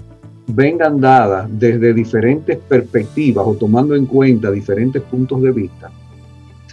[0.47, 5.91] vengan dadas desde diferentes perspectivas o tomando en cuenta diferentes puntos de vista,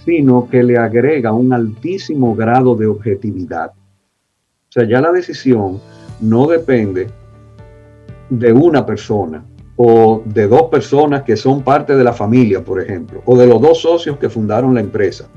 [0.04, 3.72] sino que le agrega un altísimo grado de objetividad.
[3.72, 5.80] O sea, ya la decisión
[6.20, 7.08] no depende
[8.30, 9.44] de una persona
[9.76, 13.62] o de dos personas que son parte de la familia, por ejemplo, o de los
[13.62, 15.28] dos socios que fundaron la empresa,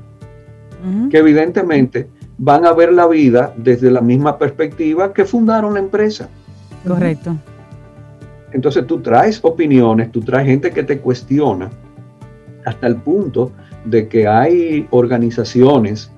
[1.11, 6.29] que evidentemente van a ver la vida desde la misma perspectiva que fundaron la empresa.
[6.87, 7.35] Correcto.
[8.53, 11.71] Entonces tú traes opiniones, tú traes gente que te cuestiona
[12.65, 13.53] hasta el punto
[13.87, 16.11] de que hay organizaciones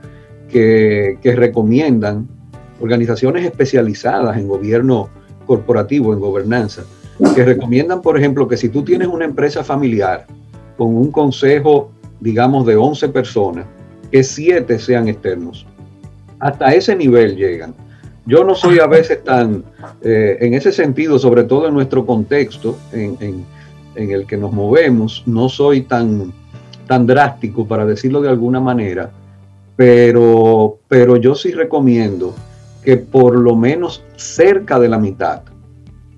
[0.48, 2.26] que, recomiendan,
[2.80, 5.08] organizaciones especializadas en gobierno
[5.46, 6.82] corporativo, en gobernanza,
[7.34, 10.26] que recomiendan, por ejemplo, que si tú tienes una empresa familiar
[10.76, 13.66] con un consejo, digamos, de 11 personas,
[14.10, 15.66] que 7 sean externos.
[16.38, 17.74] Hasta ese nivel llegan.
[18.24, 19.64] Yo no soy a veces tan,
[20.02, 23.16] eh, en ese sentido, sobre todo en nuestro contexto en,
[23.94, 26.32] en el que nos movemos, no soy tan
[26.88, 29.12] tan drástico, para decirlo de alguna manera,
[29.76, 32.34] pero, pero yo sí recomiendo
[32.82, 35.42] que por lo menos cerca de la mitad,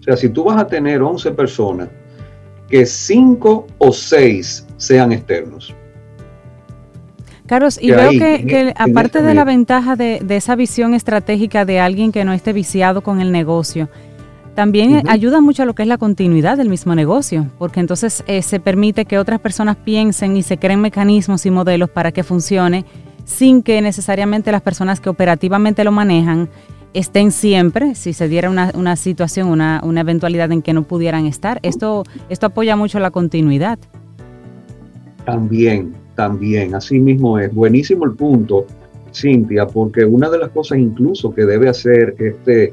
[0.00, 1.88] o sea, si tú vas a tener 11 personas,
[2.70, 5.74] que 5 o 6 sean externos.
[7.46, 12.12] Carlos, y veo que, aparte de la ventaja de, de, esa visión estratégica de alguien
[12.12, 13.88] que no esté viciado con el negocio,
[14.54, 18.42] también ayuda mucho a lo que es la continuidad del mismo negocio, porque entonces eh,
[18.42, 22.84] se permite que otras personas piensen y se creen mecanismos y modelos para que funcione
[23.24, 26.48] sin que necesariamente las personas que operativamente lo manejan
[26.92, 31.60] estén siempre, si se diera una, situación, una, una, eventualidad en que no pudieran estar.
[31.62, 33.78] Esto, esto apoya mucho la continuidad.
[35.24, 37.54] También, también, así mismo es.
[37.54, 38.66] Buenísimo el punto,
[39.14, 42.72] Cintia, porque una de las cosas incluso que debe hacer este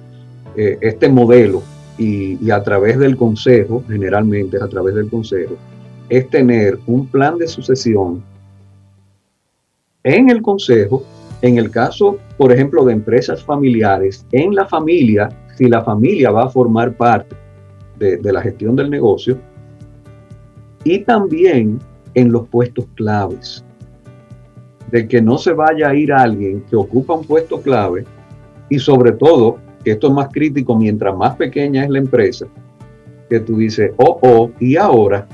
[0.58, 1.62] eh, este modelo
[2.00, 5.56] y, a través del consejo, generalmente a través del consejo,
[6.10, 8.24] es tener un plan de sucesión
[10.04, 11.04] en el consejo,
[11.44, 16.46] en el caso, por ejemplo, de empresas familiares, en la familia, si la familia va
[16.46, 17.36] a formar parte
[18.00, 19.38] de, de la gestión del negocio,
[20.84, 21.80] y también
[22.16, 23.64] en los puestos claves,
[24.90, 28.06] de que no se vaya a ir alguien que ocupa un puesto clave
[28.70, 29.60] y sobre todo
[29.92, 32.48] esto es más crítico mientras más pequeña es la empresa,
[33.30, 35.28] que tú dices, oh, oh, y ahora,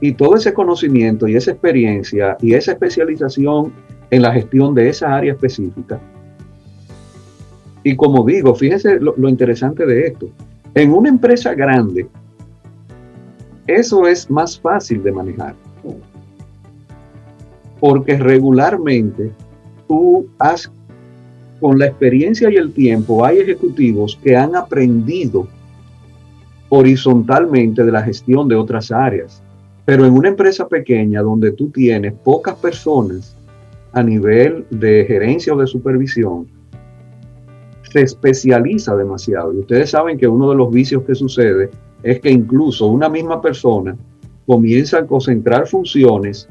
[0.00, 3.72] y todo ese conocimiento y esa experiencia y esa especialización
[4.10, 6.00] en la gestión de esa área específica.
[7.82, 10.28] Y como digo, fíjense lo, lo interesante de esto.
[10.74, 12.06] En una empresa grande,
[13.66, 15.54] eso es más fácil de manejar.
[17.80, 19.32] Porque regularmente
[19.88, 20.70] tú has
[21.60, 25.48] con la experiencia y el tiempo, hay ejecutivos que han aprendido
[26.68, 29.42] horizontalmente de la gestión de otras áreas.
[29.84, 33.36] Pero en una empresa pequeña donde tú tienes pocas personas
[33.92, 36.46] a nivel de gerencia o de supervisión,
[37.90, 39.54] se especializa demasiado.
[39.54, 41.70] Y ustedes saben que uno de los vicios que sucede
[42.02, 43.96] es que incluso una misma persona
[44.44, 46.48] comienza a concentrar funciones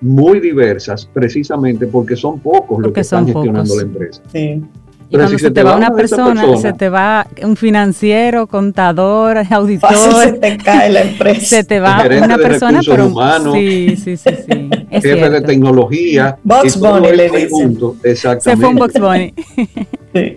[0.00, 4.22] muy diversas precisamente porque son pocos los que están gestionando la empresa.
[4.32, 4.62] Sí.
[5.10, 10.22] Y cuando se, te, va, una persona, se te va un financiero, contador, auditor.
[10.22, 11.46] se te cae la empresa.
[11.46, 13.06] Se te va una persona, pero.
[13.06, 14.30] Humanos, sí, sí, sí.
[14.46, 16.36] sí jefe de tecnología.
[16.44, 17.78] Box Bunny le dicen.
[18.02, 18.50] Exactamente.
[18.50, 19.34] Se fue un Box Bunny.
[20.14, 20.36] sí.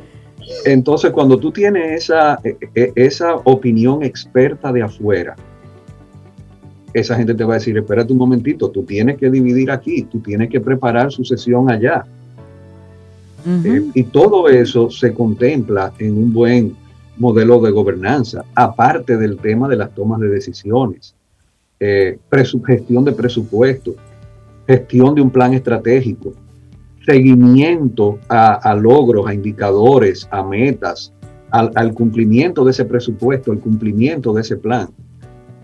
[0.65, 5.35] Entonces, cuando tú tienes esa, e, e, esa opinión experta de afuera,
[6.93, 10.19] esa gente te va a decir, espérate un momentito, tú tienes que dividir aquí, tú
[10.19, 12.05] tienes que preparar su sesión allá.
[13.45, 16.75] Eh, y todo eso se contempla en un buen
[17.17, 21.15] modelo de gobernanza, aparte del tema de las tomas de decisiones,
[21.79, 22.19] eh,
[22.67, 23.95] gestión de presupuesto,
[24.67, 26.33] gestión de un plan estratégico,
[27.05, 31.11] seguimiento a, logros, a indicadores, a metas,
[31.49, 34.89] al, al cumplimiento de ese presupuesto, el cumplimiento de ese plan.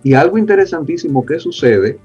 [0.03, 1.99] Y algo interesantísimo que sucede,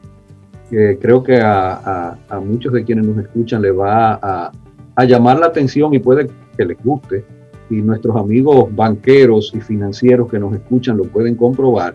[0.71, 5.93] que creo que a, muchos de quienes nos escuchan le va a, llamar la atención
[5.95, 7.25] y puede que les guste,
[7.71, 11.95] y nuestros amigos banqueros y financieros que nos escuchan lo pueden comprobar,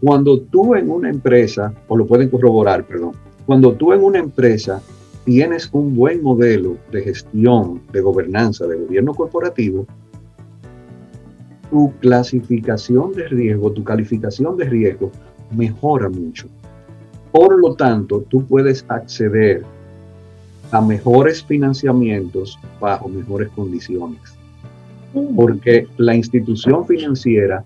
[0.00, 3.12] cuando tú en una empresa, o lo pueden corroborar, perdón,
[3.46, 4.82] cuando tú en una empresa
[5.24, 9.86] tienes un buen modelo de gestión, de gobernanza, de gobierno corporativo,
[11.72, 15.10] tu clasificación de riesgo, tu calificación de riesgo
[15.56, 16.46] mejora mucho.
[17.32, 19.64] Por lo tanto, tú puedes acceder
[20.70, 24.20] a mejores financiamientos bajo mejores condiciones.
[25.14, 25.34] Mm.
[25.34, 27.64] Porque la institución financiera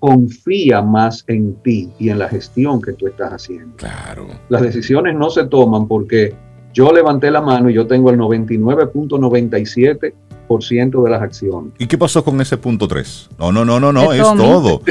[0.00, 3.74] confía más en ti y en la gestión que tú estás haciendo.
[3.76, 4.26] Claro.
[4.50, 6.34] Las decisiones no se toman porque
[6.74, 10.12] yo levanté la mano y yo tengo el 99.97
[10.62, 11.72] ciento de las acciones.
[11.78, 13.30] ¿Y qué pasó con ese punto 3?
[13.38, 14.80] No, no, no, no, no, es todo.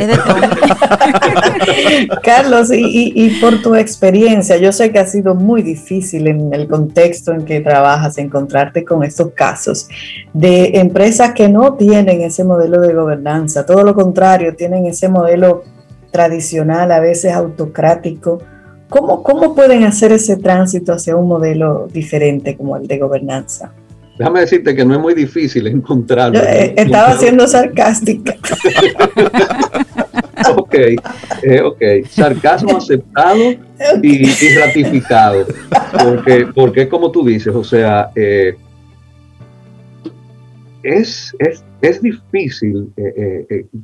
[2.24, 6.68] Carlos, y, y, por tu experiencia, yo sé que ha sido muy difícil en el
[6.68, 9.88] contexto en que trabajas encontrarte con estos casos
[10.34, 15.64] de empresas que no tienen ese modelo de gobernanza, todo lo contrario, tienen ese modelo
[16.12, 18.40] tradicional, a veces autocrático.
[18.90, 23.74] ¿Cómo, ¿Cómo pueden hacer ese tránsito hacia un modelo diferente como el de gobernanza?
[24.18, 26.40] Déjame decirte que no es muy difícil encontrarlo.
[26.40, 28.36] Eh, estaba siendo sarcástica.
[30.56, 30.76] ok,
[31.44, 31.82] eh, ok.
[32.10, 33.56] Sarcasmo aceptado
[34.02, 35.46] y, ratificado.
[36.02, 38.56] Porque, porque es como tú dices, o sea, eh,
[40.84, 41.36] es,
[41.82, 42.94] es, difícil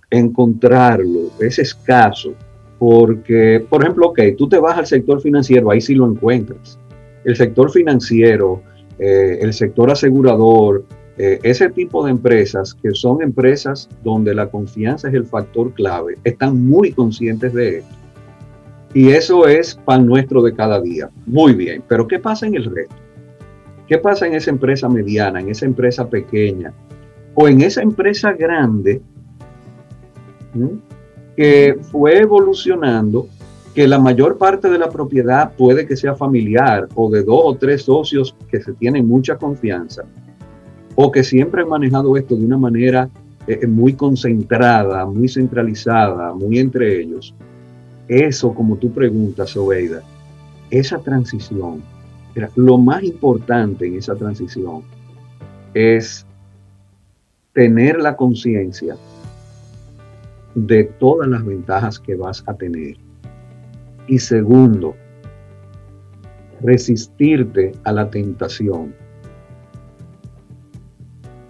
[0.10, 2.34] encontrarlo, es escaso.
[2.80, 6.80] Porque, por ejemplo, ok, tú te vas al sector financiero, ahí sí lo encuentras.
[7.24, 8.64] El sector financiero,
[9.04, 10.86] eh, el sector asegurador,
[11.18, 16.20] eh, ese tipo de empresas que son empresas donde la confianza es el factor clave,
[16.24, 17.96] están muy conscientes de esto.
[18.94, 21.10] Y eso es pan nuestro de cada día.
[21.26, 22.96] Muy bien, pero ¿qué pasa en el resto?
[23.88, 26.72] ¿Qué pasa en esa empresa mediana, en esa empresa pequeña
[27.34, 29.02] o en esa empresa grande
[31.36, 33.28] que fue evolucionando
[33.74, 37.56] que la mayor parte de la propiedad puede que sea familiar o de dos o
[37.56, 40.04] tres socios que se tienen mucha confianza
[40.96, 43.10] o que siempre han manejado esto de una manera
[43.48, 47.34] eh, eh, muy concentrada, muy centralizada, muy entre ellos.
[48.08, 50.02] Eso, como tú preguntas, Obeida,
[50.70, 51.82] esa transición,
[52.56, 54.84] lo más importante en esa transición
[55.74, 56.26] es
[57.54, 58.98] tener la conciencia
[60.56, 62.98] de todas las ventajas que vas a tener
[64.08, 64.96] y segundo,
[66.62, 68.94] resistirte a la tentación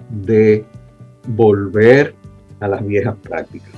[0.10, 0.66] de
[1.28, 2.16] volver
[2.60, 3.72] a las viejas prácticas.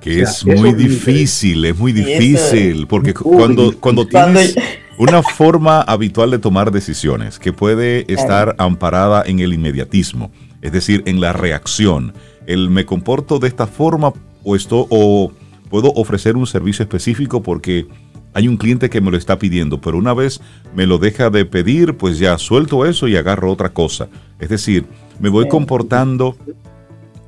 [0.00, 4.56] Que es muy difícil, es muy difícil, porque cuando, cuando tienes
[4.98, 11.02] una forma habitual de tomar decisiones que puede estar amparada en el inmediatismo, es decir,
[11.06, 12.14] en la reacción,
[12.46, 15.32] el me comporto de esta forma o esto o
[15.72, 17.86] puedo ofrecer un servicio específico porque
[18.34, 20.38] hay un cliente que me lo está pidiendo, pero una vez
[20.76, 24.08] me lo deja de pedir, pues ya suelto eso y agarro otra cosa.
[24.38, 24.84] Es decir,
[25.18, 26.36] me voy comportando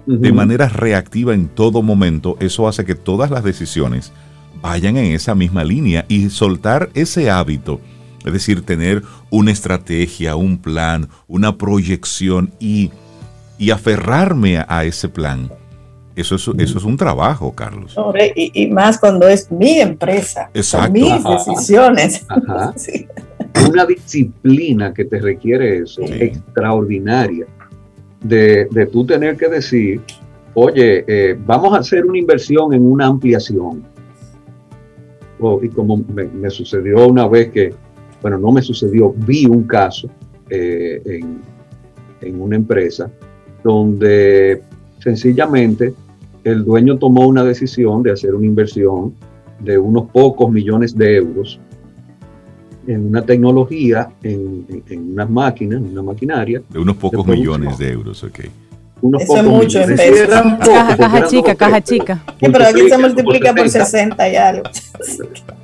[0.04, 2.36] de manera reactiva en todo momento.
[2.38, 4.12] Eso hace que todas las decisiones
[4.60, 7.80] vayan en esa misma línea y soltar ese hábito.
[8.26, 12.90] Es decir, tener una estrategia, un plan, una proyección y,
[13.56, 15.50] y aferrarme a ese plan
[16.16, 17.96] eso es, eso es un trabajo, Carlos.
[18.36, 20.92] y, más cuando es mi empresa, Exacto.
[20.92, 22.24] mis decisiones.
[23.70, 27.46] Una disciplina que te requiere eso, extraordinaria,
[28.22, 30.00] de, de, tú tener que decir,
[30.54, 33.82] oye, eh, vamos a hacer una inversión en una ampliación.
[35.62, 37.74] y como me, sucedió una vez que,
[38.22, 40.08] bueno, no me sucedió, vi un caso
[40.48, 41.40] eh, en,
[42.20, 43.10] en una empresa
[43.62, 44.62] donde
[45.04, 45.94] sencillamente
[46.44, 49.14] el dueño tomó una decisión de hacer una inversión
[49.60, 51.60] de unos pocos millones de euros
[52.86, 54.66] en una tecnología, en,
[55.12, 56.62] unas máquinas, en una maquinaria.
[56.68, 58.40] De unos pocos millones de euros, ok.
[59.00, 62.24] Unos Eso es mucho en Caja, chica, caja chica.
[62.40, 64.64] pero aquí se multiplica por 60 y algo.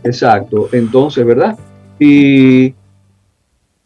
[0.05, 0.68] Exacto.
[0.72, 1.59] Entonces, ¿verdad?
[1.98, 2.74] Y,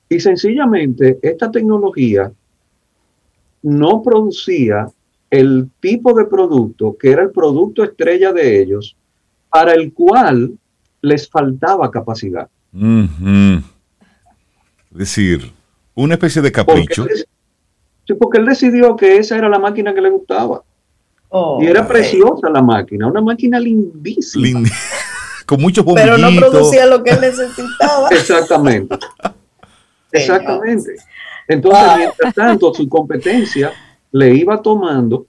[0.09, 2.33] y sencillamente esta tecnología
[3.63, 4.89] no producía
[5.39, 8.97] el tipo de producto que era el producto estrella de ellos,
[9.51, 10.53] para el cual
[11.01, 12.49] les faltaba capacidad.
[12.73, 13.63] Es
[14.91, 15.53] decir,
[15.95, 17.07] una especie de capricho.
[18.07, 20.63] sí, porque él decidió que esa era la máquina que le gustaba.
[21.29, 24.69] Oh, y era preciosa la máquina, una máquina lindísima.
[25.47, 26.17] con muchos bombillitos.
[26.21, 28.09] Pero no producía lo que él necesitaba.
[28.11, 28.97] Exactamente.
[30.13, 30.95] Exactamente.
[31.49, 33.73] Entonces, mientras tanto, su competencia
[34.15, 35.27] le iba tomando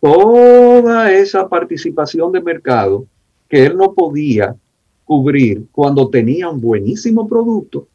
[0.00, 3.06] toda esa participación de mercado
[3.48, 4.56] que él no podía
[5.04, 7.86] cubrir cuando tenía un buenísimo producto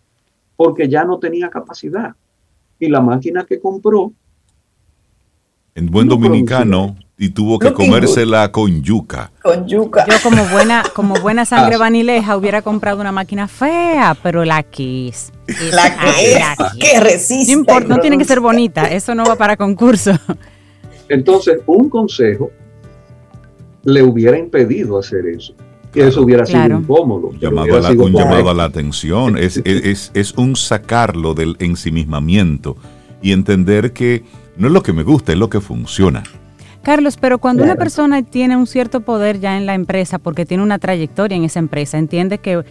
[0.56, 2.16] porque ya no tenía capacidad.
[2.80, 4.14] Y la máquina que compró...
[5.76, 9.32] En buen dominicano, y tuvo que comérsela con yuca.
[9.42, 10.06] Con yuca.
[10.08, 11.80] Yo como buena, como buena sangre ah.
[11.80, 15.32] vanileja hubiera comprado una máquina fea, pero la Kiss.
[15.74, 17.54] La que, que resiste.
[17.54, 20.12] No importa, no tiene que ser bonita, eso no va para concurso.
[21.10, 22.50] Entonces, un consejo
[23.84, 25.54] le hubiera impedido hacer eso.
[25.94, 27.32] Y eso hubiera sido incómodo.
[27.40, 32.78] Llamado, a la, un llamado a la atención, es, es, es un sacarlo del ensimismamiento
[33.22, 34.24] y entender que
[34.58, 36.24] no es lo que me gusta, es lo que funciona.
[36.84, 40.64] Carlos, pero cuando una persona tiene un cierto poder ya en la empresa, porque tiene
[40.64, 42.66] una trayectoria en esa empresa, entiende que,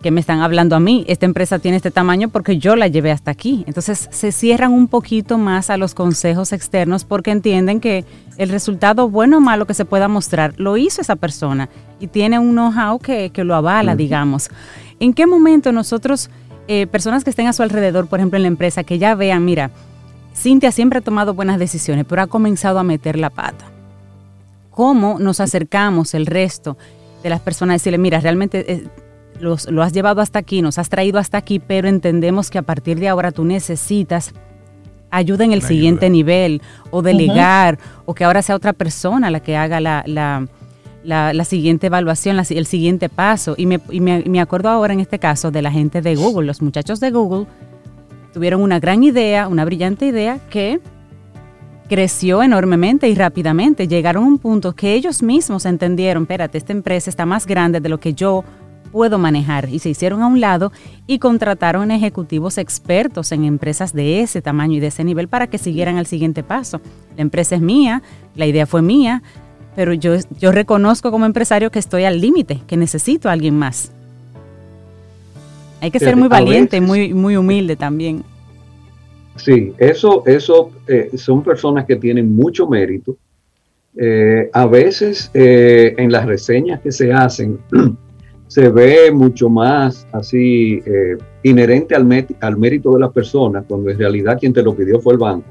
[0.00, 3.10] que, me están hablando a mí, esta empresa tiene este tamaño porque yo la llevé
[3.10, 3.64] hasta aquí.
[3.66, 8.04] Entonces se cierran un poquito más a los consejos externos porque entienden que
[8.36, 12.38] el resultado bueno o malo que se pueda mostrar lo hizo esa persona y tiene
[12.38, 14.48] un know-how que, que, lo avala, digamos.
[15.00, 16.30] ¿En qué momento nosotros,
[16.68, 19.44] eh, personas que estén a su alrededor, por ejemplo en la empresa, que ya vean,
[19.44, 19.72] mira,
[20.34, 23.66] Cintia siempre ha tomado buenas decisiones, pero ha comenzado a meter la pata.
[24.70, 26.76] ¿Cómo nos acercamos el resto
[27.22, 28.88] de las personas a decirle, mira, realmente eh,
[29.40, 32.98] lo has llevado hasta aquí, nos has traído hasta aquí, pero entendemos que a partir
[33.00, 34.32] de ahora tú necesitas
[35.10, 39.56] ayuda en el siguiente nivel o delegar o que ahora sea otra persona la que
[39.56, 43.54] haga la, la, siguiente evaluación, el siguiente paso.
[43.56, 46.62] Y, me, y me acuerdo ahora en este caso de la gente de Google, los
[46.62, 47.46] muchachos de Google
[48.32, 50.80] tuvieron una gran idea, una brillante idea que
[51.88, 53.88] creció enormemente y rápidamente.
[53.88, 57.88] Llegaron a un punto que ellos mismos entendieron, espérate, esta empresa está más grande de
[57.88, 58.44] lo que yo
[58.92, 60.72] puedo manejar y se hicieron a un lado
[61.06, 65.58] y contrataron ejecutivos expertos en empresas de ese tamaño y de ese nivel para que
[65.58, 66.80] siguieran al siguiente paso.
[67.16, 68.02] La empresa es mía,
[68.34, 69.22] la idea fue mía,
[69.76, 73.92] pero yo, yo reconozco como empresario que estoy al límite, que necesito a alguien más.
[75.80, 78.22] Hay que ser muy valiente, muy, muy humilde también.
[79.36, 83.16] Sí, eso, eso eh, son personas que tienen mucho mérito.
[83.96, 87.58] Eh, a veces eh, en las reseñas que se hacen
[88.46, 90.80] se ve mucho más así
[91.42, 92.06] inherente al,
[92.40, 95.46] al, mérito de las personas, cuando en realidad quien te lo pidió fue el banco.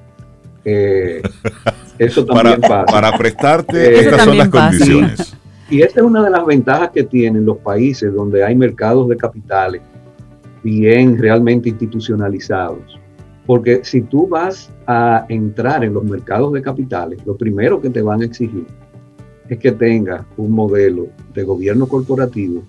[1.97, 2.86] eso también para, pasa.
[2.86, 5.36] Para prestarte, estas son las condiciones.
[5.69, 9.15] Y esta es una de las ventajas que tienen los países donde hay mercados de
[9.15, 9.82] capitales
[10.64, 12.99] bien realmente institucionalizados.
[13.45, 18.01] Porque si tú vas a entrar en los mercados de capitales, lo primero que te
[18.01, 18.66] van a exigir
[19.49, 22.64] es que tengas un modelo de gobierno corporativo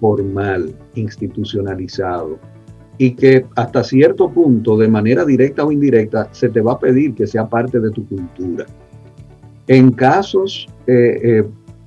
[0.00, 2.38] formal, institucionalizado,
[2.98, 7.14] y que hasta cierto punto, de manera directa o indirecta, se te va a pedir
[7.14, 8.66] que sea parte de tu cultura.
[9.66, 11.44] En casos eh, eh,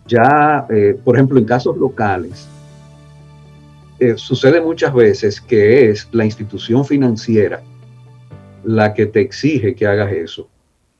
[0.07, 2.47] ya, eh, por ejemplo, en casos locales,
[4.01, 7.61] eh, sucede muchas veces que es la institución financiera
[8.63, 10.49] la que te exige que hagas eso,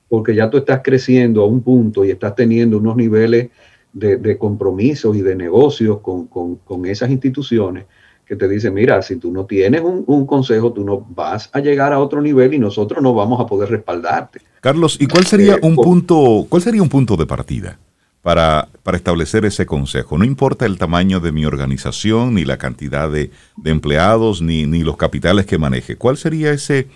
[0.07, 3.49] porque ya tú estás creciendo a un punto y estás teniendo unos niveles
[3.91, 7.85] de, compromisos y de negocios con, esas instituciones
[8.23, 11.59] que te dicen, mira, si tú no tienes un, un, consejo, tú no vas a
[11.59, 14.41] llegar a otro nivel y nosotros no vamos a poder respaldarte.
[14.59, 17.79] Carlos, ¿y cuál sería eh, un punto, cuál sería un punto de partida?
[18.21, 20.17] Para, establecer ese consejo.
[20.17, 23.31] No importa el tamaño de mi organización, ni la cantidad de,
[23.65, 25.95] empleados, ni, los capitales que maneje.
[25.95, 26.87] ¿Cuál sería ese,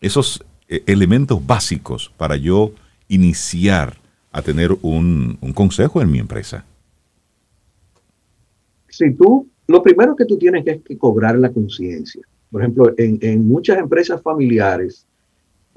[0.00, 2.72] esos eh, elementos básicos para yo
[3.08, 3.96] iniciar
[4.32, 6.64] a tener un, consejo en mi empresa?
[8.88, 12.22] Si tú, lo primero que tú tienes que es que cobrar la conciencia.
[12.50, 15.05] Por ejemplo, en, en muchas empresas familiares,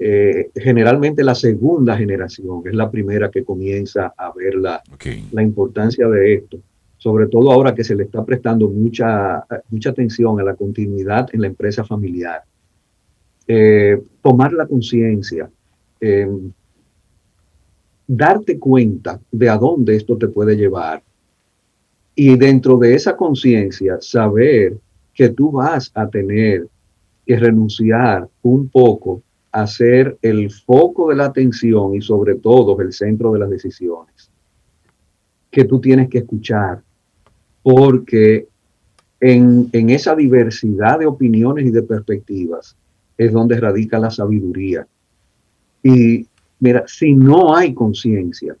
[0.02, 4.82] eh, generalmente la segunda generación es la primera que comienza a ver la,
[5.30, 6.58] la, importancia de esto,
[6.96, 11.42] sobre todo ahora que se le está prestando mucha, mucha atención a la continuidad en
[11.42, 12.40] la empresa familiar.
[13.46, 15.50] Eh, tomar la conciencia,
[16.00, 16.50] em,
[18.06, 21.02] darte cuenta de a dónde esto te puede llevar
[22.14, 24.78] y dentro de esa conciencia saber
[25.12, 26.66] que tú vas a tener
[27.26, 29.22] que renunciar un poco
[29.52, 34.30] a ser el foco de la atención y sobre todo el centro de las decisiones
[35.50, 36.80] que tú tienes que escuchar,
[37.62, 38.46] porque
[39.18, 42.76] en, en esa diversidad de opiniones y de perspectivas
[43.18, 44.86] es donde radica la sabiduría.
[45.82, 46.26] Y
[46.60, 48.56] mira, si no hay conciencia,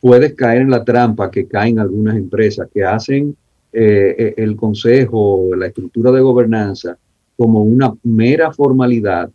[0.00, 3.36] puedes caer en la trampa que caen algunas empresas que hacen
[3.72, 6.96] eh, eh, el consejo, la estructura de gobernanza
[7.36, 9.30] como una mera formalidad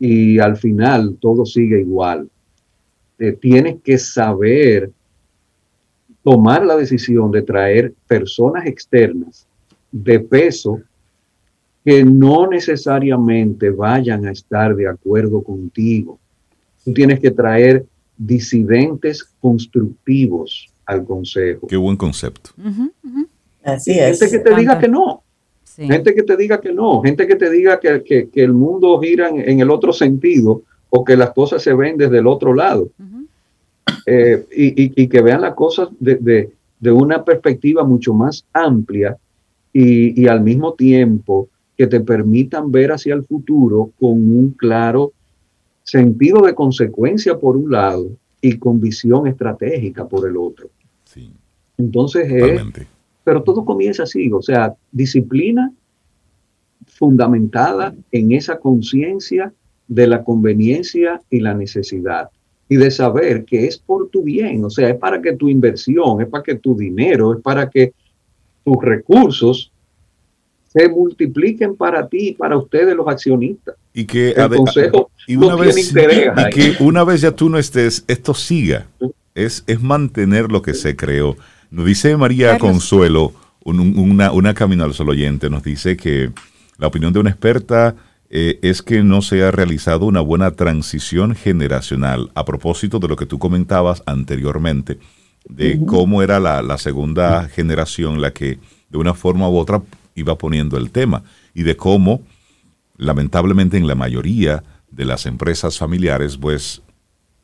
[0.00, 2.28] y al final todo sigue igual.
[3.18, 4.90] Eh, tienes que saber
[6.24, 9.46] tomar la decisión de traer personas externas
[9.92, 10.80] de peso
[11.84, 16.18] que no necesariamente vayan a estar de acuerdo contigo.
[16.84, 17.84] Tú tienes que traer
[18.16, 21.66] disidentes constructivos al consejo.
[21.66, 22.50] Qué buen concepto.
[23.62, 24.18] Así es.
[24.18, 25.22] Gente que te diga que no.
[25.76, 27.02] Gente que te diga que no.
[27.02, 31.30] Gente que te diga que, el mundo gira en, el otro sentido o que las
[31.30, 32.88] cosas se ven desde el otro lado.
[34.06, 36.50] Eh, y, que vean las cosas de,
[36.82, 39.16] una perspectiva mucho más amplia
[39.72, 45.12] y, al mismo tiempo que te permitan ver hacia el futuro con un claro
[45.82, 48.10] sentido de consecuencia por un lado
[48.40, 50.68] y con visión estratégica por el otro.
[51.78, 52.30] Entonces,
[53.30, 55.72] pero todo comienza así, o sea, disciplina
[56.84, 59.52] fundamentada en esa conciencia
[59.86, 62.28] de la conveniencia y la necesidad
[62.68, 66.20] y de saber que es por tu bien, o sea, es para que tu inversión,
[66.20, 67.92] es para que tu dinero, es para que
[68.64, 69.70] tus recursos
[70.66, 73.76] se multipliquen para ti y para ustedes los accionistas.
[73.94, 78.04] Y que, el consejo y una, vez, y, que una vez ya tú no estés,
[78.08, 78.88] esto siga.
[79.36, 81.36] Es, es mantener lo que se creó.
[81.70, 83.32] Nos dice María Consuelo,
[83.64, 86.32] una, una camino al solo oyente, nos dice que
[86.78, 87.94] la opinión de una experta
[88.28, 92.30] eh, es que no se ha realizado una buena transición generacional.
[92.34, 94.98] A propósito de lo que tú comentabas anteriormente,
[95.48, 98.58] de cómo era la, la, segunda generación la que
[98.88, 99.82] de una forma u otra
[100.14, 101.22] iba poniendo el tema
[101.54, 102.22] y de cómo,
[102.96, 106.82] lamentablemente en la mayoría de las empresas familiares, pues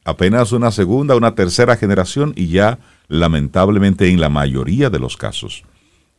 [0.04, 2.78] apenas una segunda, una tercera generación y ya
[3.08, 5.64] lamentablemente en la mayoría de los casos,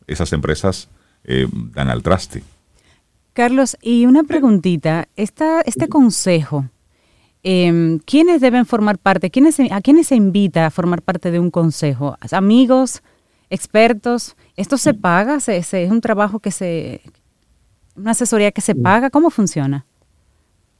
[0.06, 0.88] esas empresas
[1.24, 2.42] eh, dan al traste.
[3.32, 6.64] Carlos, y una preguntita, esta, este consejo,
[7.42, 9.30] em, ¿quiénes deben formar parte?
[9.30, 12.16] ¿Quiénes, ¿A quiénes se invita a formar parte de un consejo?
[12.32, 13.02] ¿Amigos?
[13.48, 14.34] ¿Expertos?
[14.56, 15.38] ¿Esto se paga?
[15.46, 17.00] ¿Es un trabajo que se...
[17.94, 19.08] una asesoría que se paga?
[19.08, 19.86] ¿Cómo funciona?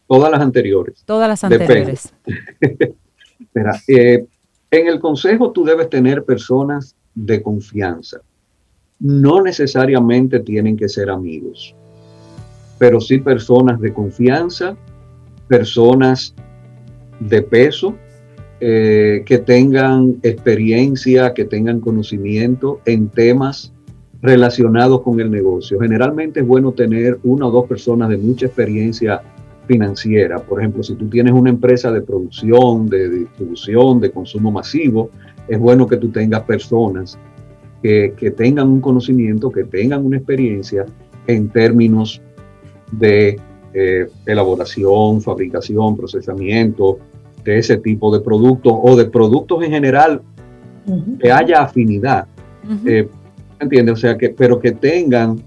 [0.08, 1.02] Todas las anteriores.
[1.04, 2.12] Todas las anteriores.
[3.54, 4.26] Mira, eh,
[4.70, 8.20] en el consejo tú debes tener personas de confianza.
[9.00, 11.74] No necesariamente tienen que ser amigos
[12.78, 14.76] pero sí personas de confianza,
[15.48, 16.34] personas
[17.20, 17.96] de peso,
[18.60, 23.72] eh, que tengan experiencia, que tengan conocimiento en temas
[24.22, 25.78] relacionados con el negocio.
[25.80, 29.22] Generalmente es bueno tener una o dos personas de mucha experiencia
[29.68, 30.38] financiera.
[30.38, 35.10] Por ejemplo, si tú tienes una empresa de producción, de distribución, de consumo masivo,
[35.46, 37.16] es bueno que tú tengas personas
[37.82, 40.86] que, que tengan un conocimiento, que tengan una experiencia
[41.26, 42.20] en términos
[42.90, 43.38] de
[43.74, 46.98] eh, elaboración, fabricación, procesamiento
[47.44, 50.22] de ese tipo de productos o de productos en general
[51.20, 52.26] que haya afinidad.
[52.86, 53.06] Eh,
[53.60, 53.94] ¿Entiendes?
[53.94, 55.42] O sea, que, pero que tengan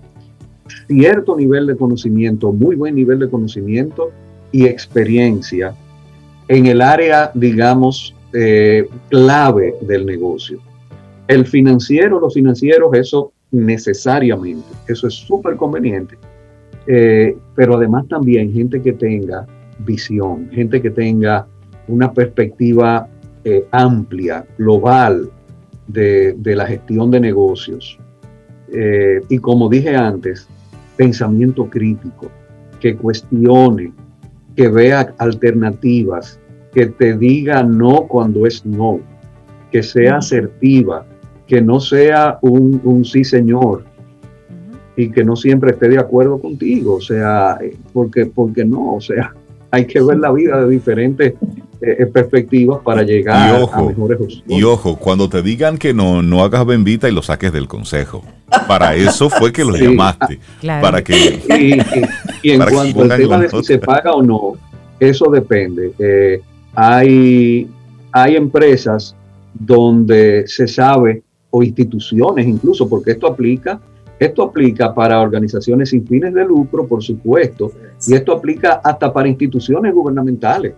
[0.87, 4.11] cierto nivel de conocimiento, muy buen nivel de conocimiento
[4.51, 5.73] y experiencia
[6.47, 10.59] en el área, digamos, eh, clave del negocio.
[11.27, 16.17] El financiero, los financieros, eso necesariamente, eso es súper conveniente
[16.87, 19.45] eh, pero además también gente que tenga
[19.79, 21.47] visión, gente que tenga
[21.87, 23.07] una perspectiva
[23.43, 25.29] eh, amplia, global
[25.87, 27.97] de, la gestión de negocios.
[29.29, 30.47] Y como dije antes,
[31.01, 32.29] pensamiento crítico,
[32.79, 33.91] que cuestione,
[34.55, 36.39] que vea alternativas,
[36.71, 38.99] que te diga no cuando es no,
[39.71, 41.03] que sea asertiva,
[41.47, 43.83] que no sea un, un sí señor,
[44.95, 47.57] y que no siempre esté de acuerdo contigo, o sea,
[47.93, 49.33] porque, porque no, o sea,
[49.71, 51.33] hay que ver la vida de diferentes
[51.81, 54.43] eh, perspectivas para llegar a mejores opciones.
[54.47, 58.23] Y ojo, cuando te digan que no, no hagas bendita y lo saques del consejo.
[58.67, 60.39] Para eso fue que lo llamaste.
[60.61, 61.41] Para que,
[62.43, 64.53] y, en cuanto al tema de si se paga o no,
[64.99, 65.91] eso depende.
[65.97, 66.41] Eh,
[66.75, 67.67] hay,
[68.11, 69.15] hay empresas
[69.53, 73.79] donde se sabe, o instituciones incluso, porque esto aplica
[74.21, 77.71] esto aplica para organizaciones sin fines de lucro, por supuesto,
[78.07, 80.75] y esto aplica hasta para instituciones gubernamentales.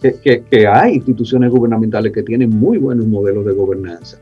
[0.00, 4.18] Que, hay instituciones gubernamentales que tienen muy buenos modelos de gobernanza.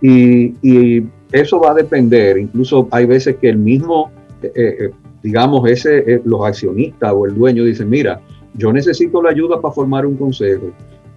[0.00, 5.98] Y, eso va a depender, incluso hay veces que el mismo, eh, eh, digamos, ese,
[5.98, 8.20] eh, los accionistas o el dueño dicen, mira,
[8.54, 10.70] yo necesito la ayuda para formar un consejo.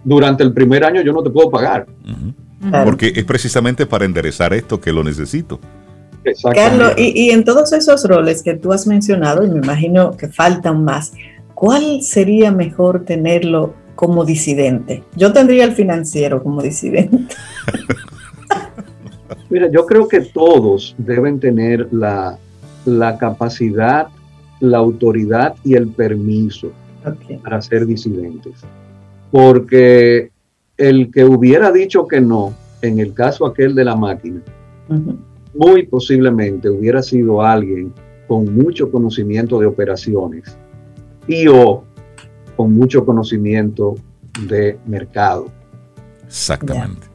[0.03, 1.85] Durante el primer año yo no te puedo pagar.
[2.83, 5.59] Porque es precisamente para enderezar esto que lo necesito.
[6.53, 10.83] Carlos, y, en todos esos roles que tú has mencionado, y me imagino que faltan
[10.83, 11.13] más,
[11.53, 15.03] ¿cuál sería mejor tenerlo como disidente?
[15.15, 17.35] Yo tendría el financiero como disidente.
[19.49, 22.37] Mira, yo creo que todos deben tener la,
[22.85, 24.07] la capacidad,
[24.59, 26.71] la autoridad y el permiso
[27.43, 28.53] para ser disidentes.
[29.31, 30.31] Porque
[30.77, 34.41] el que hubiera dicho que no, en el caso aquel de la máquina,
[35.55, 37.91] muy posiblemente hubiera sido alguien
[38.27, 40.55] con mucho conocimiento de operaciones
[41.27, 41.83] y o
[42.57, 43.95] con mucho conocimiento
[44.47, 45.49] de mercado.
[46.25, 47.07] Exactamente,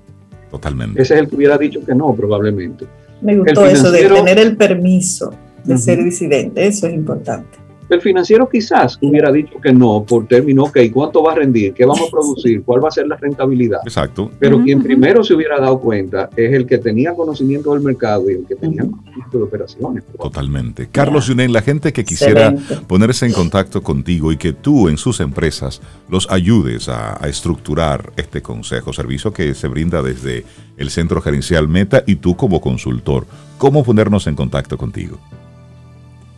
[0.50, 1.02] totalmente.
[1.02, 2.86] Ese es el que hubiera dicho que no, probablemente.
[3.20, 5.34] Me gustó eso de tener el permiso
[5.64, 7.58] de ser disidente, eso es importante.
[7.92, 11.74] El financiero quizás hubiera dicho que no por término, ok, ¿cuánto va a rendir?
[11.74, 12.62] ¿Qué vamos a producir?
[12.62, 13.80] ¿Cuál va a ser la rentabilidad?
[13.84, 14.30] Exacto.
[14.38, 18.34] Pero quien primero se hubiera dado cuenta es el que tenía conocimiento del mercado y
[18.36, 20.04] el que tenía conocimiento de operaciones.
[20.18, 20.88] Totalmente.
[20.90, 22.54] Carlos Yunen, la gente que quisiera
[22.86, 28.14] ponerse en contacto contigo y que tú en sus empresas los ayudes a, a estructurar
[28.16, 30.46] este consejo, servicio que se brinda desde
[30.78, 33.26] el Centro Gerencial Meta y tú como consultor,
[33.58, 35.18] ¿cómo ponernos en contacto contigo?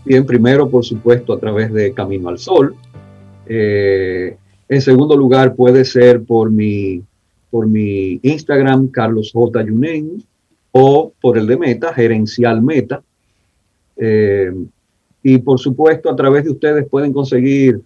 [0.05, 2.77] Bien, primero, por supuesto, a través de Camino al Sol.
[3.47, 4.37] Eh,
[4.69, 7.03] en segundo lugar, puede ser por mi,
[7.51, 9.63] por mi Instagram, Carlos J.
[9.63, 10.23] Yunen,
[10.73, 13.03] o por el de Meta, Gerencial Meta.
[13.97, 14.53] Eh,
[15.23, 17.81] y por supuesto, a través de ustedes pueden conseguir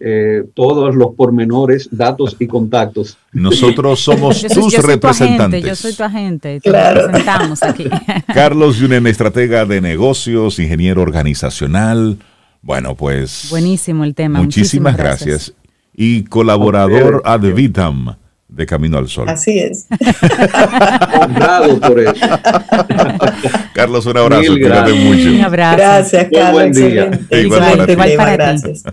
[0.00, 3.16] eh, todos los pormenores, datos y contactos.
[3.32, 5.64] Nosotros somos tus representantes.
[5.64, 7.88] yo soy tu agente, te representamos aquí.
[8.34, 12.18] Carlos Yunen, estratega de negocios, ingeniero organizacional.
[12.60, 13.48] Bueno, pues.
[13.50, 14.40] Buenísimo el tema.
[14.40, 15.52] Muchísimas, gracias.
[15.96, 18.16] Y colaborador ad vitam
[18.48, 19.28] de Camino al Sol.
[19.28, 19.86] Así es.
[21.20, 22.12] Honrado por eso.
[23.74, 24.52] Carlos, un abrazo.
[24.52, 25.30] mucho.
[25.30, 25.76] Un abrazo.
[25.76, 26.52] Gracias, Carlos.
[26.52, 27.20] buen día.
[27.30, 28.36] Igual, Igual para ti.
[28.36, 28.84] Gracias.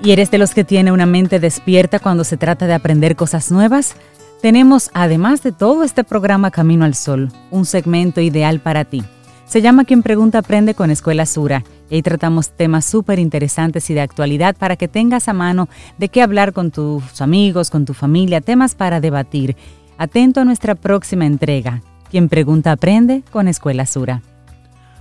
[0.00, 3.50] ¿Y eres de los que tiene una mente despierta cuando se trata de aprender cosas
[3.50, 3.94] nuevas?
[4.40, 9.02] Tenemos, además de todo este programa Camino al Sol, un segmento ideal para ti.
[9.46, 11.64] Se llama Quien Pregunta Aprende con Escuela Sura.
[11.90, 16.10] Y ahí tratamos temas súper interesantes y de actualidad para que tengas a mano de
[16.10, 19.56] qué hablar con tus amigos, con tu familia, temas para debatir.
[19.96, 21.82] Atento a nuestra próxima entrega.
[22.10, 24.22] Quien Pregunta Aprende con Escuela Sura.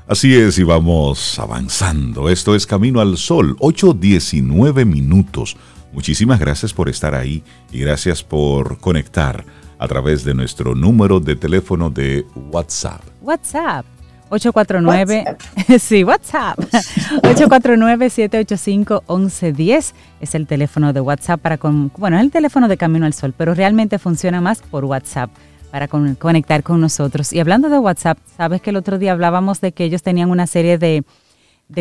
[0.07, 2.29] Así es, y vamos avanzando.
[2.29, 5.57] Esto es Camino al Sol, 8.19 minutos.
[5.91, 7.43] Muchísimas gracias por estar ahí
[7.73, 9.43] y gracias por conectar
[9.77, 13.01] a través de nuestro número de teléfono de WhatsApp.
[13.21, 13.85] WhatsApp.
[14.29, 15.25] 849,
[15.79, 16.57] sí, WhatsApp.
[17.23, 23.13] 849-785-1110 es el teléfono de WhatsApp para con, bueno, es el teléfono de Camino al
[23.13, 25.29] Sol, pero realmente funciona más por WhatsApp
[25.77, 27.31] para conectar con nosotros.
[27.33, 30.47] Y hablando de WhatsApp, sabes que el otro día hablábamos de que ellos tenían una
[30.47, 31.03] serie de,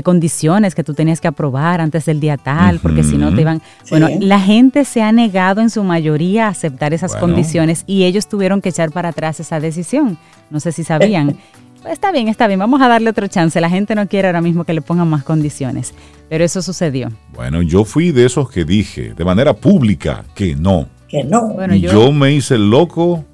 [0.03, 3.63] condiciones que tú tenías que aprobar antes del día tal, porque si no te iban...
[3.89, 8.29] Bueno, la gente se ha negado en su mayoría a aceptar esas condiciones y ellos
[8.29, 10.19] tuvieron que echar para atrás esa decisión.
[10.51, 11.39] No sé si sabían.
[11.83, 13.61] Pues está bien, está bien, vamos a darle otro chance.
[13.61, 15.95] La gente no quiere ahora mismo que le pongan más condiciones,
[16.29, 17.13] pero eso sucedió.
[17.33, 20.89] Bueno, yo fui de esos que dije de manera pública que no.
[21.09, 21.49] Que no.
[21.55, 23.25] Bueno, yo, me hice loco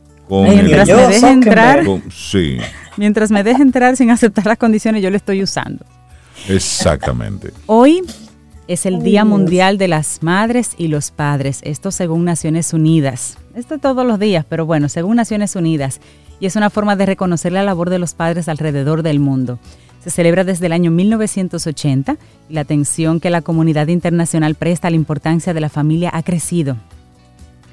[0.41, 1.85] mientras me deje entrar,
[2.97, 5.85] mientras me deje entrar sin aceptar las condiciones, yo lo estoy usando.
[6.49, 7.53] Exactamente.
[7.67, 8.03] Hoy
[8.69, 13.37] es el Día Mundial de las Madres y los Padres, esto según Naciones Unidas.
[13.55, 16.01] Esto todos los días, pero bueno, según Naciones Unidas.
[16.41, 19.61] Y es una forma de reconocer la labor de los padres alrededor del mundo.
[20.03, 22.17] Se celebra desde el año 1980
[22.49, 26.25] y la atención que la comunidad internacional presta a la importancia de la familia ha
[26.25, 26.77] crecido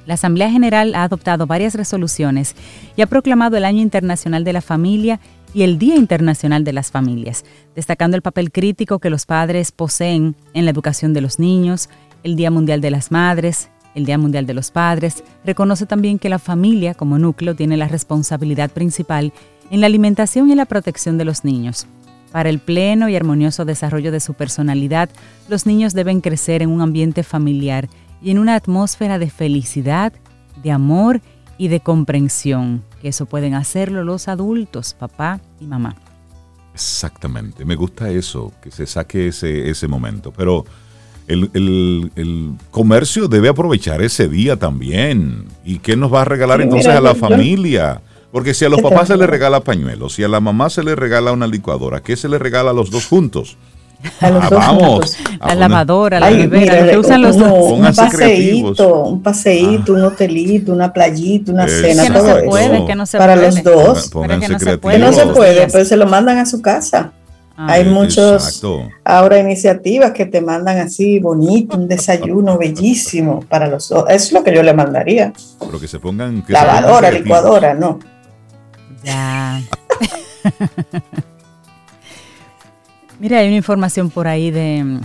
[0.06, 2.54] la Asamblea General ha adoptado varias resoluciones
[2.96, 5.20] y ha proclamado el Año Internacional de la Familia
[5.54, 7.44] y el Día Internacional de las Familias,
[7.74, 11.88] destacando el papel crítico que los padres poseen en la educación de los niños,
[12.22, 16.28] el Día Mundial de las Madres, el Día Mundial de los Padres, reconoce también que
[16.28, 19.32] la familia como núcleo tiene la responsabilidad principal
[19.70, 21.86] en la alimentación y la protección de los niños.
[22.32, 25.10] Para el pleno y armonioso desarrollo de su personalidad,
[25.48, 27.88] los niños deben crecer en un ambiente familiar
[28.22, 30.12] y en una atmósfera de felicidad,
[30.62, 31.20] de amor
[31.58, 35.96] y de comprensión, que eso pueden hacerlo los adultos, papá y mamá.
[36.74, 40.64] Exactamente, me gusta eso, que se saque ese, ese momento, pero
[41.26, 45.44] el, el, comercio debe aprovechar ese día también.
[45.64, 48.02] ¿Y qué nos va a regalar entonces a la familia?
[48.32, 50.94] Porque si a los papás se les regala pañuelos, si a la mamá se le
[50.94, 53.56] regala una licuadora, ¿qué se le regala a los dos juntos?
[54.20, 55.16] Ah, vamos.
[55.46, 57.72] La lavadora, la nevera, que usan los dos.
[57.72, 62.04] Un paseíto, un paseíto, un hotelito, una playita, una cena.
[62.04, 63.46] Que no se puede, que no se Para puede.
[63.46, 64.10] los dos.
[64.10, 67.12] que no se puede, no se puede, pero se lo mandan a su casa.
[67.56, 68.62] Ah, Hay muchos
[69.04, 74.04] ahora iniciativas que te mandan así bonito, un desayuno bellísimo para los dos.
[74.08, 75.32] Eso es lo que yo le mandaría.
[75.58, 76.42] Pero que se pongan.
[76.48, 77.98] Lavadora, licuadora, no.
[79.04, 79.60] Ya.
[83.20, 85.00] Mira, hay una información por ahí de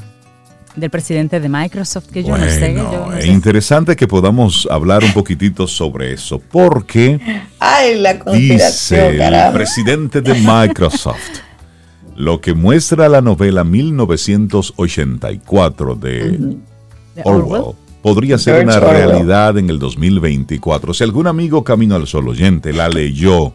[0.75, 2.75] del presidente de Microsoft que yo no sé.
[3.17, 7.17] es interesante que podamos hablar un poquitito sobre eso, porque
[7.59, 11.45] Ay, la dice el presidente de Microsoft
[12.15, 16.57] lo que muestra la novela 1984 de,
[17.23, 20.93] Orwell podría ser una realidad en el 2024.
[20.93, 23.51] Si algún amigo Camino al Sol oyente la leyó,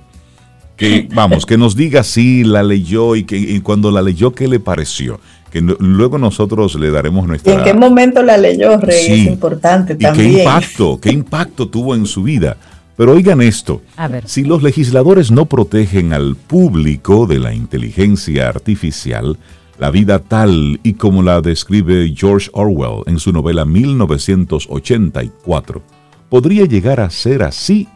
[0.80, 4.60] que vamos, que nos diga si la leyó y que cuando la leyó, ¿qué le
[4.60, 5.20] pareció?
[5.50, 7.52] Que luego nosotros le daremos nuestra...
[7.52, 8.96] ¿Y en qué momento la leyó, Rey?
[8.98, 10.36] es importante también.
[10.36, 12.56] ¿Qué impacto, qué impacto tuvo en su vida?
[12.96, 13.82] Pero oigan esto,
[14.24, 19.36] si los legisladores no protegen al público de la inteligencia artificial,
[19.78, 25.82] la vida tal y como la describe George Orwell en su novela 1984
[26.28, 27.88] podría llegar a ser así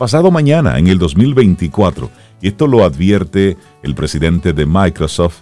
[0.00, 2.10] pasado mañana, en el 2024.
[2.40, 5.40] Y esto lo advierte el presidente de Microsoft,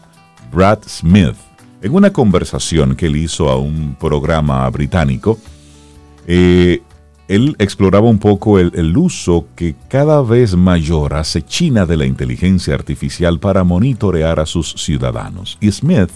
[0.53, 1.37] Brad Smith,
[1.81, 5.39] en una conversación que él hizo a un programa británico.
[6.27, 6.83] Eh,
[7.29, 12.75] él exploraba un poco el, uso que cada vez mayor hace China de la inteligencia
[12.75, 15.57] artificial para monitorear a sus ciudadanos.
[15.61, 16.11] Y Smith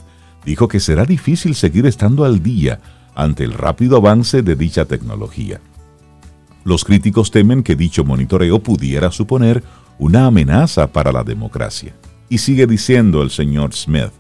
[0.45, 2.81] dijo que será difícil seguir estando al día
[3.15, 5.61] ante el rápido avance de dicha tecnología.
[6.65, 9.63] Los críticos temen que dicho monitoreo pudiera suponer
[9.99, 11.95] una amenaza para la democracia.
[12.29, 14.13] Y sigue diciendo el señor Smith,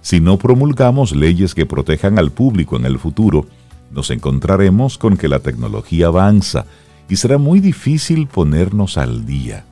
[0.00, 3.46] si no promulgamos leyes que protejan al público en el futuro,
[3.90, 6.64] nos encontraremos con que la tecnología avanza
[7.08, 9.64] y será muy difícil ponernos al día.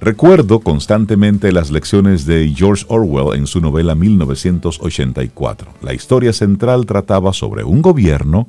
[0.00, 5.72] Recuerdo constantemente las lecciones de George Orwell en su novela 1984.
[5.80, 8.48] La historia central trataba sobre un gobierno,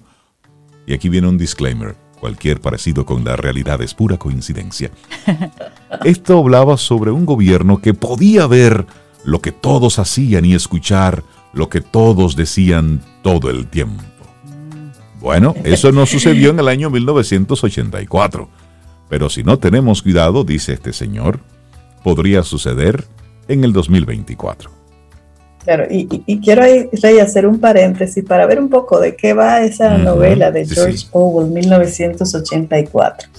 [0.88, 4.91] y aquí viene un disclaimer, cualquier parecido con la realidad es pura coincidencia.
[6.03, 8.86] Esto hablaba sobre un gobierno que podía ver
[9.23, 11.23] lo que todos hacían y escuchar
[11.53, 14.03] lo que todos decían todo el tiempo.
[15.19, 18.47] Bueno, eso no sucedió en el año 1984,
[19.09, 21.39] pero si no tenemos cuidado, dice este señor,
[22.03, 23.07] podría suceder
[23.47, 24.69] en el 2024.
[25.66, 29.97] Claro, y, quiero ahí, hacer un paréntesis para ver un poco de qué va esa
[29.97, 33.30] novela de George Orwell, 1984.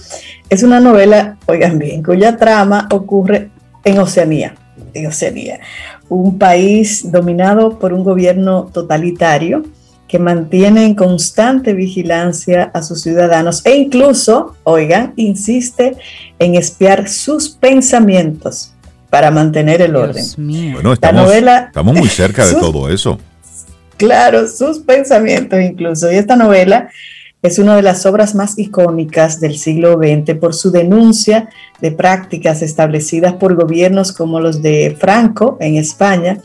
[0.49, 3.49] Es una novela, oigan bien, cuya trama ocurre
[3.85, 4.55] en Oceanía,
[4.93, 5.61] en Oceanía,
[6.09, 9.63] un país dominado por un gobierno totalitario
[10.09, 15.95] que mantiene en constante vigilancia a sus ciudadanos e incluso, oigan, insiste
[16.39, 18.73] en espiar sus pensamientos
[19.17, 20.23] para mantener el orden.
[20.73, 23.17] Bueno, estamos, estamos muy cerca de todo eso.
[23.97, 26.11] Claro, sus pensamientos incluso.
[26.11, 26.91] Y esta novela
[27.41, 31.49] es una de las obras más icónicas del siglo XX por su denuncia
[31.81, 36.37] de prácticas establecidas por gobiernos como los de Franco en España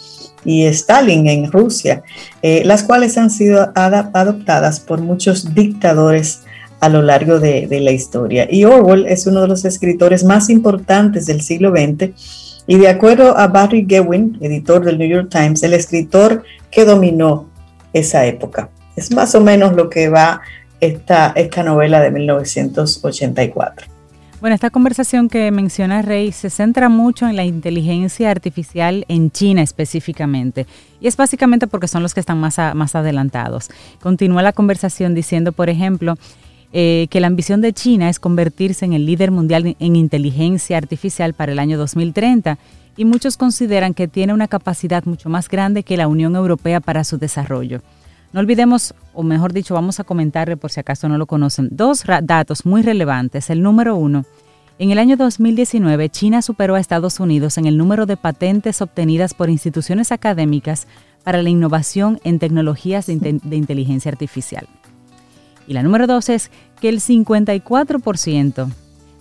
[0.42, 2.02] y Stalin en Rusia,
[2.40, 6.40] eh, las cuales han sido adoptadas por muchos dictadores
[6.80, 8.48] a lo largo de, de, la historia.
[8.50, 13.36] Y Orwell es uno de los escritores más importantes del siglo XX y de acuerdo
[13.36, 17.48] a Barry Gewin, editor del New York Times, el escritor que dominó
[17.92, 18.70] esa época.
[18.96, 20.40] Es más o menos lo que va
[20.80, 23.92] esta, esta novela de 1984.
[24.40, 29.62] Bueno, esta conversación que menciona Rey se centra mucho en la inteligencia artificial en China
[29.62, 30.66] específicamente.
[31.00, 33.70] Y es básicamente porque son los que están más, más adelantados.
[34.00, 36.16] Continúa la conversación diciendo, por ejemplo,
[36.72, 41.34] eh, que la ambición de China es convertirse en el líder mundial en inteligencia artificial
[41.34, 42.58] para el año 2030
[42.96, 47.04] y muchos consideran que tiene una capacidad mucho más grande que la Unión Europea para
[47.04, 47.80] su desarrollo.
[48.32, 52.04] No olvidemos, o mejor dicho, vamos a comentarle por si acaso no lo conocen, dos
[52.22, 53.50] datos muy relevantes.
[53.50, 54.24] El número uno,
[54.78, 59.34] en el año 2019 China superó a Estados Unidos en el número de patentes obtenidas
[59.34, 60.86] por instituciones académicas
[61.22, 64.66] para la innovación en tecnologías de, inteligencia artificial.
[65.66, 66.50] Y la número dos es
[66.80, 68.68] que el 54%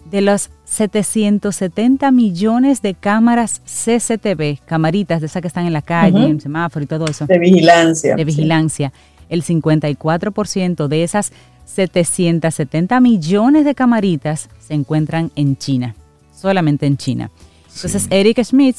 [0.10, 6.26] de los 770 millones de cámaras CCTV, camaritas de esas que están en la calle,
[6.26, 7.26] en semáforo y todo eso.
[7.26, 8.16] De vigilancia.
[8.16, 8.92] De vigilancia.
[9.30, 11.32] El 54% de esas
[11.66, 15.96] 770 millones de camaritas se encuentran en China,
[16.36, 17.32] solamente en China.
[17.74, 18.76] Entonces, Eric Schmidt,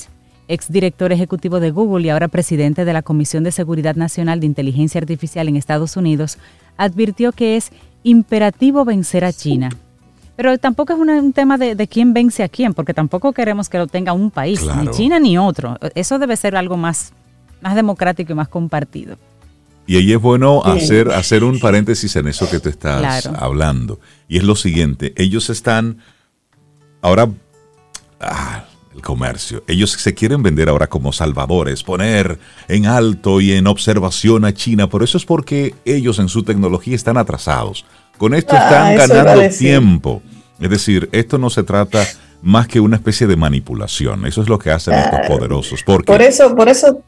[0.49, 5.01] exdirector ejecutivo de Google y ahora presidente de la Comisión de Seguridad Nacional de Inteligencia
[5.01, 6.37] Artificial en Estados Unidos,
[6.77, 7.71] advirtió que es
[8.03, 9.71] imperativo vencer a China
[10.35, 13.87] pero tampoco es un tema de, quién vence a quién, porque tampoco queremos que lo
[13.87, 15.79] tenga un país, ni China ni otro.
[15.95, 17.13] Eso debe ser algo más,
[17.61, 19.19] más democrático y más compartido.
[19.87, 24.01] Y ahí es bueno hacer, hacer un paréntesis en eso que tú estás hablando.
[24.27, 25.99] Y es lo siguiente, ellos están,
[27.03, 27.29] ahora
[28.23, 28.65] Ah,
[28.95, 29.63] el comercio.
[29.67, 32.39] Ellos se quieren vender ahora como salvadores, poner
[32.69, 34.89] en alto y en observación a China.
[34.89, 37.85] Por eso es porque ellos en su tecnología están atrasados.
[38.19, 40.23] Con esto están ah, ganando tiempo.
[40.61, 42.07] Es decir, esto no se trata
[42.43, 44.27] más que una especie de manipulación.
[44.27, 45.83] Eso es lo que hacen estos poderosos.
[45.85, 47.03] Porque, por eso, por eso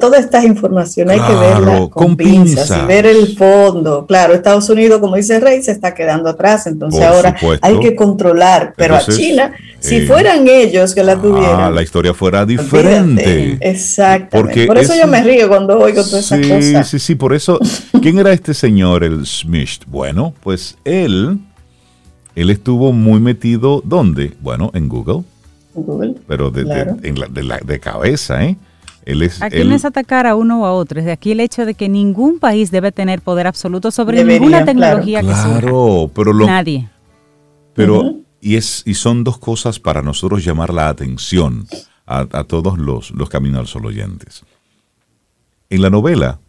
[0.00, 4.06] todas estas informaciones hay que verlas con, pinzas, y ver el fondo.
[4.06, 8.74] Claro, Estados Unidos, como dice Rey, se está quedando atrás, entonces ahora hay que controlar.
[8.76, 13.58] Pero a China, si eh, fueran ellos que la ah, tuvieran, la historia fuera diferente.
[13.60, 14.66] Exactamente.
[14.66, 16.88] por eso yo me río cuando oigo todas esas cosas.
[16.88, 17.58] Sí, sí, por eso.
[18.02, 19.82] ¿Quién era este señor, el Smith?
[19.86, 21.38] Bueno, pues él,
[22.34, 24.34] él estuvo muy metido, ¿dónde?
[24.40, 25.24] Bueno, en Google.
[25.74, 26.14] Google.
[26.26, 28.56] Pero de, de cabeza, ¿eh?
[29.40, 31.74] aquí no es atacar a uno o a otro, es de aquí el hecho de
[31.74, 36.88] que ningún país debe tener poder absoluto sobre ninguna tecnología que claro, pero Nadie.
[37.74, 41.66] Pero, y, es, y son dos cosas para nosotros llamar la atención
[42.06, 44.42] a, todos los, los Camino al Sol oyentes.
[45.68, 46.40] En la novela,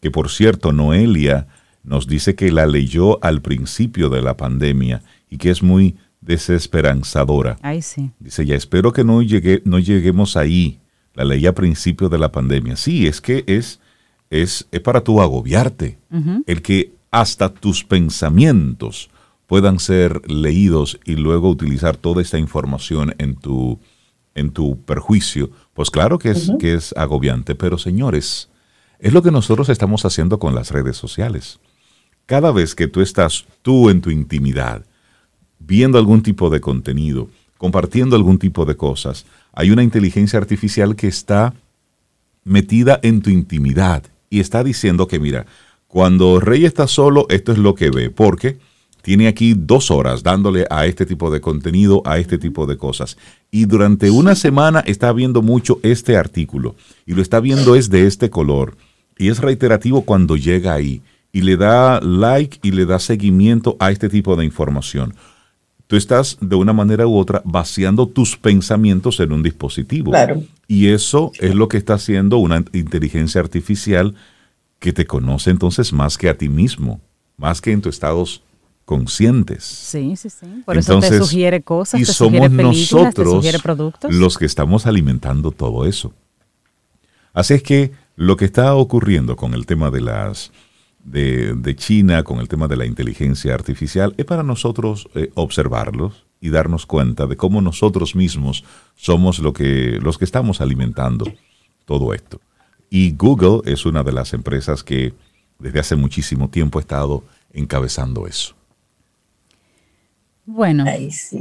[0.00, 1.48] que por cierto Noelia
[1.82, 7.58] nos dice que la leyó al principio de la pandemia y que es muy desesperanzadora.
[7.62, 8.10] Ay, sí.
[8.20, 10.78] Dice, ya espero que no, llegue, no lleguemos ahí
[11.14, 12.76] la ley a principio de la pandemia.
[12.76, 13.80] Sí, es que es,
[14.30, 15.98] es, es para tú agobiarte.
[16.46, 19.10] El que hasta tus pensamientos
[19.48, 23.80] puedan ser leídos y luego utilizar toda esta información en tu,
[24.34, 27.54] en tu perjuicio, pues claro que es, que es agobiante.
[27.54, 28.50] Pero señores,
[28.98, 31.60] es lo que nosotros estamos haciendo con las redes sociales.
[32.26, 34.84] Cada vez que tú estás tú en tu intimidad,
[35.58, 39.24] viendo algún tipo de contenido, compartiendo algún tipo de cosas,
[39.54, 41.54] hay una inteligencia artificial que está
[42.44, 45.46] metida en tu intimidad y está diciendo que, mira,
[45.86, 48.58] cuando Rey está solo, esto es lo que ve, porque
[49.02, 53.16] tiene aquí dos horas dándole a este tipo de contenido, a este tipo de cosas.
[53.50, 56.74] Y durante una semana está viendo mucho este artículo
[57.06, 58.76] y lo está viendo es de este color.
[59.16, 63.90] Y es reiterativo cuando llega ahí y le da like y le da seguimiento a
[63.90, 65.14] este tipo de información
[65.88, 70.12] tú estás de una manera u otra vaciando tus pensamientos en un dispositivo.
[70.12, 70.42] Claro.
[70.68, 74.14] Y eso es lo que está haciendo una inteligencia artificial
[74.78, 77.00] que te conoce entonces más que a ti mismo,
[77.36, 78.42] más que en tus estados
[78.88, 79.64] conscientes.
[79.64, 80.46] Sí, sí, sí.
[80.64, 84.14] Por eso te sugiere cosas, y te somos sugiere nosotros te sugiere productos.
[84.14, 86.14] los que estamos alimentando todo eso.
[87.34, 90.52] Así es que lo que está ocurriendo con el tema de las
[91.04, 96.48] de, China con el tema de la inteligencia artificial es para nosotros eh, observarlos y
[96.48, 98.64] darnos cuenta de cómo nosotros mismos
[98.96, 101.30] somos lo que, los que estamos alimentando
[101.84, 102.40] todo esto.
[102.88, 105.12] Y Google es una de las empresas que
[105.58, 107.22] desde hace muchísimo tiempo ha estado
[107.52, 108.57] encabezando eso.
[110.50, 110.86] Bueno,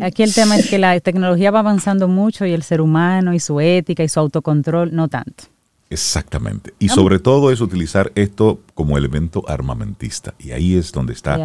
[0.01, 3.39] aquí el tema es que la tecnología va avanzando mucho y el ser humano y
[3.39, 5.45] su ética y su autocontrol no tanto.
[5.89, 6.73] Exactamente.
[6.77, 10.33] Y sobre todo es utilizar esto como elemento armamentista.
[10.37, 11.39] Y ahí es donde está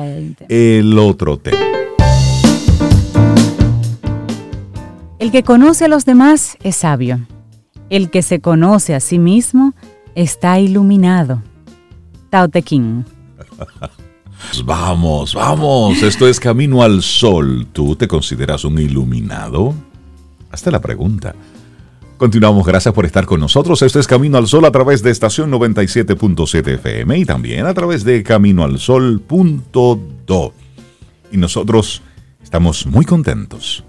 [0.48, 1.60] el otro tema.
[5.20, 7.20] El que conoce a los demás es sabio.
[7.90, 9.72] El que se conoce a sí mismo
[10.16, 11.44] está iluminado.
[12.28, 12.64] Tao Te
[14.64, 16.02] vamos, vamos.
[16.02, 17.66] Esto es Camino al Sol.
[17.72, 19.74] ¿Tú te consideras un iluminado?
[20.50, 21.34] Hasta la pregunta.
[22.16, 23.82] Continuamos, gracias por estar con nosotros.
[23.82, 28.04] Este es Camino al Sol a través de estación 97.7 FM y también a través
[28.04, 30.54] de caminoalsol.do.
[31.32, 32.02] Y nosotros
[32.42, 33.82] estamos muy contentos.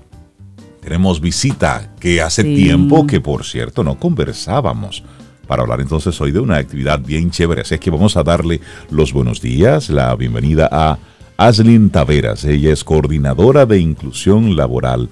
[0.81, 5.03] Tenemos visita que hace tiempo que, por cierto, no conversábamos
[5.47, 7.61] para hablar entonces hoy de una actividad bien chévere.
[7.61, 10.97] Así es que vamos a darle los buenos días, la bienvenida a
[11.37, 12.45] Aslin Taveras.
[12.45, 15.09] Ella es coordinadora de inclusión laboral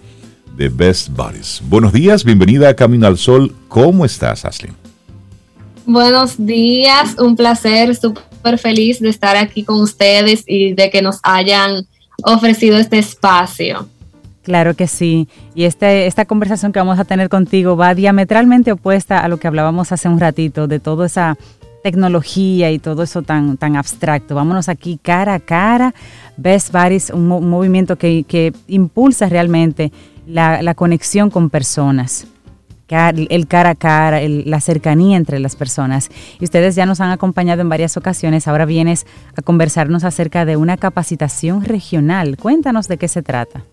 [0.56, 1.62] de Best Buddies.
[1.66, 3.54] Buenos días, bienvenida a Camino al Sol.
[3.68, 4.72] ¿Cómo estás, Ashley?
[5.86, 11.20] Buenos días, un placer, súper feliz de estar aquí con ustedes y de que nos
[11.24, 11.88] hayan
[12.24, 13.88] ofrecido este espacio.
[14.44, 15.28] Claro que sí.
[15.54, 19.48] Y este, esta conversación que vamos a tener contigo va diametralmente opuesta a lo que
[19.48, 21.38] hablábamos hace un ratito, de toda esa
[21.84, 24.36] tecnología y todo eso tan, tan abstracto.
[24.36, 25.94] Vámonos aquí cara a cara.
[26.38, 29.92] Best Buddies, un, movimiento que, que impulsa realmente
[30.26, 32.28] la, conexión con personas,
[32.90, 36.10] el cara a cara, la cercanía entre las personas.
[36.40, 40.58] Y ustedes ya nos han acompañado en varias ocasiones, ahora vienes a conversarnos acerca de
[40.58, 42.38] una capacitación regional.
[42.38, 43.64] Cuéntanos de qué se trata.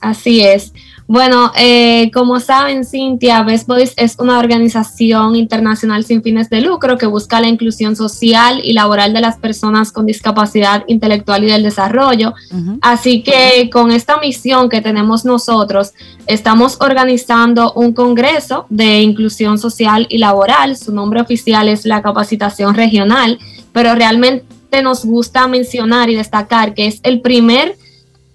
[0.00, 0.72] Así es.
[1.08, 6.98] Bueno, eh, como saben, Cintia, Best Boys es una organización internacional sin fines de lucro
[6.98, 11.62] que busca la inclusión social y laboral de las personas con discapacidad intelectual y del
[11.62, 12.34] desarrollo.
[12.80, 15.92] Así que con esta misión que tenemos nosotros,
[16.26, 20.76] estamos organizando un congreso de inclusión social y laboral.
[20.76, 23.38] Su nombre oficial es la capacitación regional,
[23.72, 27.76] pero realmente nos gusta mencionar y destacar que es el primer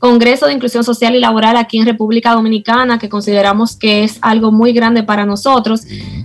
[0.01, 4.51] Congreso de Inclusión Social y Laboral aquí en República Dominicana, que consideramos que es algo
[4.51, 5.83] muy grande para nosotros.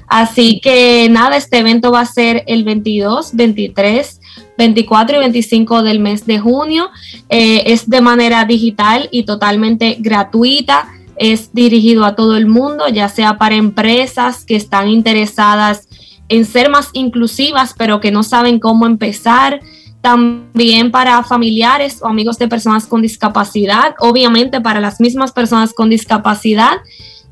[0.08, 4.20] Así que nada, este evento va a ser el 22, 23,
[4.56, 6.88] 24 y 25 del mes de junio.
[7.28, 10.88] Eh, es de manera digital y totalmente gratuita.
[11.16, 15.86] Es dirigido a todo el mundo, ya sea para empresas que están interesadas
[16.30, 19.60] en ser más inclusivas, pero que no saben cómo empezar
[20.06, 25.90] también para familiares o amigos de personas con discapacidad, obviamente para las mismas personas con
[25.90, 26.74] discapacidad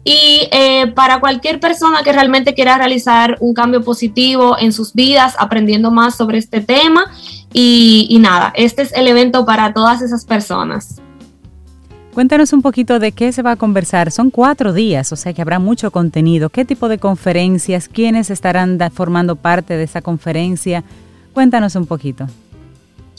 [0.03, 5.37] y eh, para cualquier persona que realmente quiera realizar un cambio positivo en sus vidas,
[5.39, 7.13] aprendiendo más sobre este tema.
[7.53, 11.01] Y, nada, este es el evento para todas esas personas.
[12.13, 14.11] Cuéntanos un poquito de qué se va a conversar.
[14.11, 16.51] Son cuatro días, o sea que habrá mucho contenido.
[16.51, 17.87] ¿Qué tipo de conferencias?
[17.87, 20.83] ¿Quiénes estarán formando parte de esa conferencia?
[21.33, 22.27] Cuéntanos un poquito.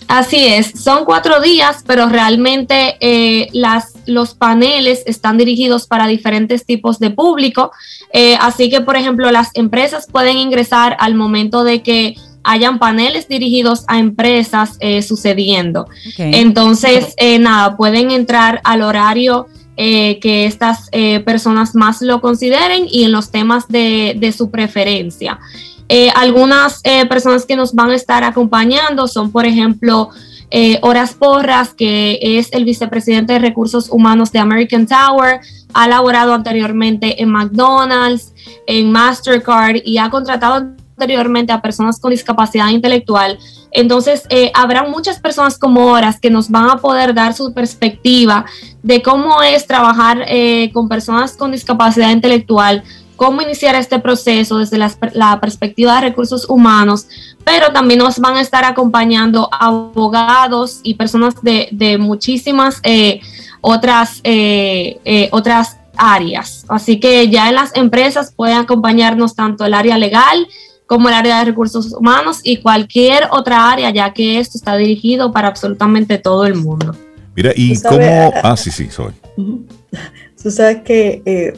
[0.08, 6.66] Así es, son cuatro días, pero realmente eh, las, los paneles están dirigidos para diferentes
[6.66, 7.72] tipos de público.
[8.14, 13.28] Eh, así que, por ejemplo, las empresas pueden ingresar al momento de que hayan paneles
[13.28, 15.88] dirigidos a empresas eh, sucediendo.
[16.18, 20.90] Entonces, nada, pueden entrar al horario que estas
[21.26, 25.40] personas más lo consideren y en los temas de, de su preferencia.
[25.88, 30.10] Eh, algunas eh, personas que nos van a estar acompañando son, por ejemplo,
[30.50, 35.42] eh, Horas Porras, que es el vicepresidente de recursos humanos de American Tower,
[35.74, 38.34] ha laborado anteriormente en McDonald's,
[38.66, 40.56] en Mastercard y ha contratado
[40.98, 43.38] anteriormente a personas con discapacidad intelectual.
[43.72, 44.24] Entonces,
[44.54, 48.46] habrá muchas personas como Horas que nos van a poder dar su perspectiva
[48.82, 50.26] de cómo es trabajar
[50.72, 52.84] con personas con discapacidad intelectual,
[53.16, 57.08] cómo iniciar este proceso desde la, perspectiva de recursos humanos,
[57.44, 63.22] pero también nos van a estar acompañando abogados y personas de, muchísimas eh,
[63.62, 66.66] otras, eh, eh, otras áreas.
[66.68, 70.48] Así que ya en las empresas pueden acompañarnos tanto el área legal
[70.86, 75.32] como el área de recursos humanos y cualquier otra área, ya que esto está dirigido
[75.32, 76.96] para absolutamente todo el mundo.
[77.36, 78.32] Mira, y cómo...
[78.44, 79.14] Ah, sí, sí, soy.
[80.44, 81.56] Tú sabes que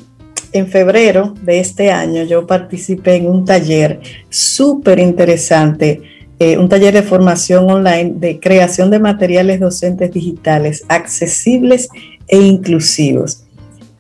[0.54, 6.02] en febrero de este año yo participé en un taller súper interesante,
[6.40, 11.90] eh, un taller de formación online de creación de materiales docentes digitales accesibles
[12.28, 13.44] e inclusivos.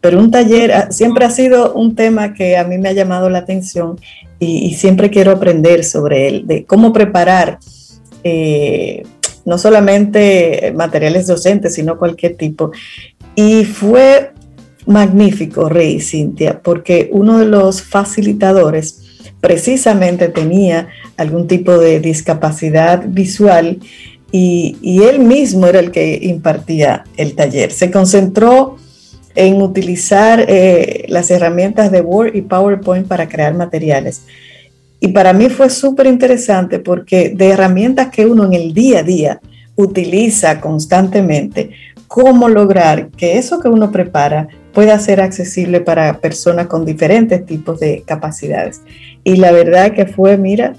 [0.02, 3.40] Pero un taller siempre ha sido un tema que a mí me ha llamado la
[3.40, 4.00] atención
[4.40, 7.58] y, siempre quiero aprender sobre él, de cómo preparar
[8.24, 9.04] eh,
[9.46, 12.72] no solamente materiales docentes, sino cualquier tipo.
[13.36, 14.34] Y fue
[14.88, 19.04] magnífico, Rey Cintia, porque uno de los facilitadores
[19.42, 23.80] precisamente tenía algún tipo de discapacidad visual
[24.32, 27.72] y, él mismo era el que impartía el taller.
[27.72, 28.78] Se concentró
[29.36, 34.24] en utilizar eh, las herramientas de Word y PowerPoint para crear materiales.
[35.00, 39.04] Y para mí fue súper interesante porque de herramientas que uno en el día a
[39.04, 39.42] día
[39.76, 41.70] utiliza constantemente,
[42.08, 47.80] cómo lograr que eso que uno prepara pueda ser accesible para personas con diferentes tipos
[47.80, 48.82] de capacidades.
[49.24, 50.76] Y la verdad que fue, mira,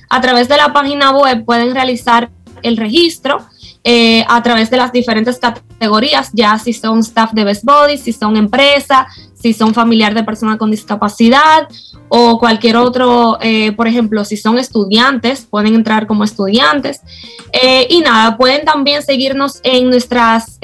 [0.08, 2.30] A través de la página web pueden realizar
[2.66, 3.46] el registro
[3.88, 8.12] eh, a través de las diferentes categorías, ya si son staff de Best Body, si
[8.12, 9.06] son empresa,
[9.40, 11.68] si son familiar de persona con discapacidad
[12.08, 17.00] o cualquier otro, eh, por ejemplo, si son estudiantes, pueden entrar como estudiantes.
[17.52, 20.58] Eh, y nada, pueden también seguirnos en nuestras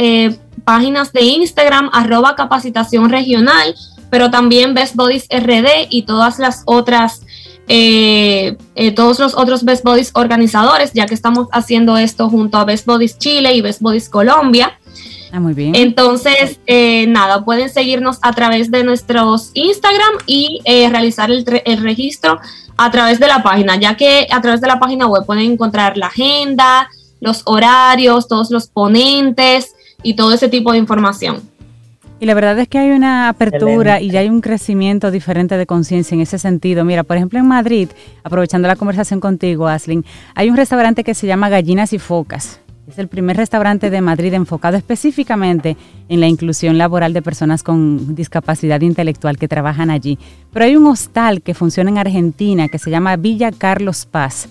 [0.64, 3.76] páginas de Instagram, arroba capacitación regional,
[4.10, 7.21] pero también Best Bodies RD y todas las otras
[7.68, 12.64] eh, eh, todos los otros Best Bodies organizadores, ya que estamos haciendo esto junto a
[12.64, 14.78] Best Bodies Chile y Best Bodies Colombia.
[15.32, 15.74] Ah, muy bien.
[15.74, 22.38] Entonces, eh, nada, pueden seguirnos a través de nuestros Instagram y realizar el, el, registro
[22.76, 25.96] a través de la página, ya que a través de la página web pueden encontrar
[25.96, 26.90] la agenda,
[27.20, 31.40] los horarios, todos los ponentes y todo ese tipo de información.
[32.22, 35.66] Y la verdad es que hay una apertura y ya hay un crecimiento diferente de
[35.66, 36.84] conciencia en ese sentido.
[36.84, 37.88] Mira, por ejemplo, en Madrid,
[38.22, 40.04] aprovechando la conversación contigo, Aslin,
[40.36, 42.60] hay un restaurante que se llama Gallinas y Focas.
[42.86, 45.76] Es el primer restaurante de Madrid enfocado específicamente
[46.08, 50.16] en la inclusión laboral de personas con discapacidad intelectual que trabajan allí.
[50.52, 54.48] Pero hay un hostal que funciona en Argentina que se llama Villa Carlos Paz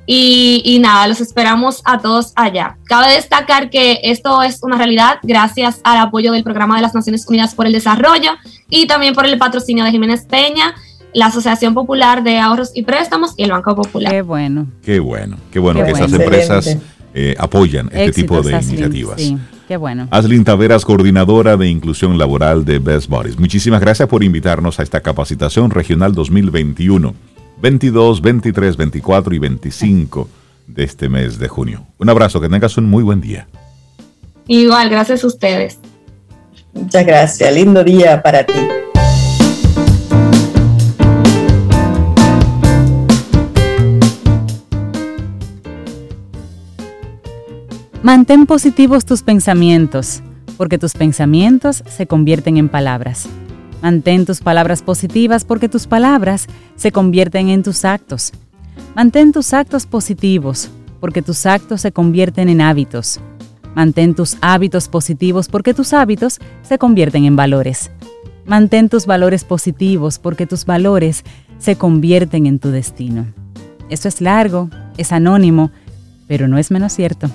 [0.08, 2.78] y, nada, los esperamos a todos allá.
[2.86, 7.26] Cabe destacar que esto es una realidad gracias al apoyo del Programa de las Naciones
[7.28, 8.32] Unidas por el Desarrollo
[8.70, 10.76] y también por el patrocinio de Jiménez Peña,
[11.14, 14.12] la Asociación Popular de Ahorros y Préstamos y el Banco Popular.
[14.12, 14.68] Qué bueno.
[14.84, 16.78] Qué bueno, qué bueno que esas empresas
[17.14, 19.22] eh, apoyan este tipo de iniciativas.
[19.68, 20.07] Qué bueno.
[20.11, 23.39] Aslin Taveras, coordinadora de inclusión laboral de Best Bodies.
[23.39, 27.16] Muchísimas gracias por invitarnos a esta capacitación regional 2021,
[27.61, 30.30] 22, 23, 24 y 25
[30.68, 31.88] de este mes de junio.
[31.97, 33.47] Un abrazo, que tengas un muy buen día.
[34.47, 35.80] Igual, gracias a ustedes.
[36.74, 38.53] Muchas gracias, lindo día para ti.
[48.06, 50.22] Mantén positivos tus pensamientos,
[50.58, 53.28] porque tus pensamientos se convierten en palabras.
[53.82, 56.45] Mantén tus palabras positivas porque tus palabras
[56.76, 58.32] se convierten en tus actos.
[58.95, 63.20] Mantén tus actos positivos porque tus actos se convierten en hábitos.
[63.74, 67.89] Mantén tus hábitos positivos porque tus hábitos se convierten en valores.
[68.45, 71.24] Mantén tus valores positivos porque tus valores
[71.58, 73.26] se convierten en tu destino.
[73.89, 75.72] Eso es largo, es anónimo,
[76.28, 77.32] pero no es menos cierto.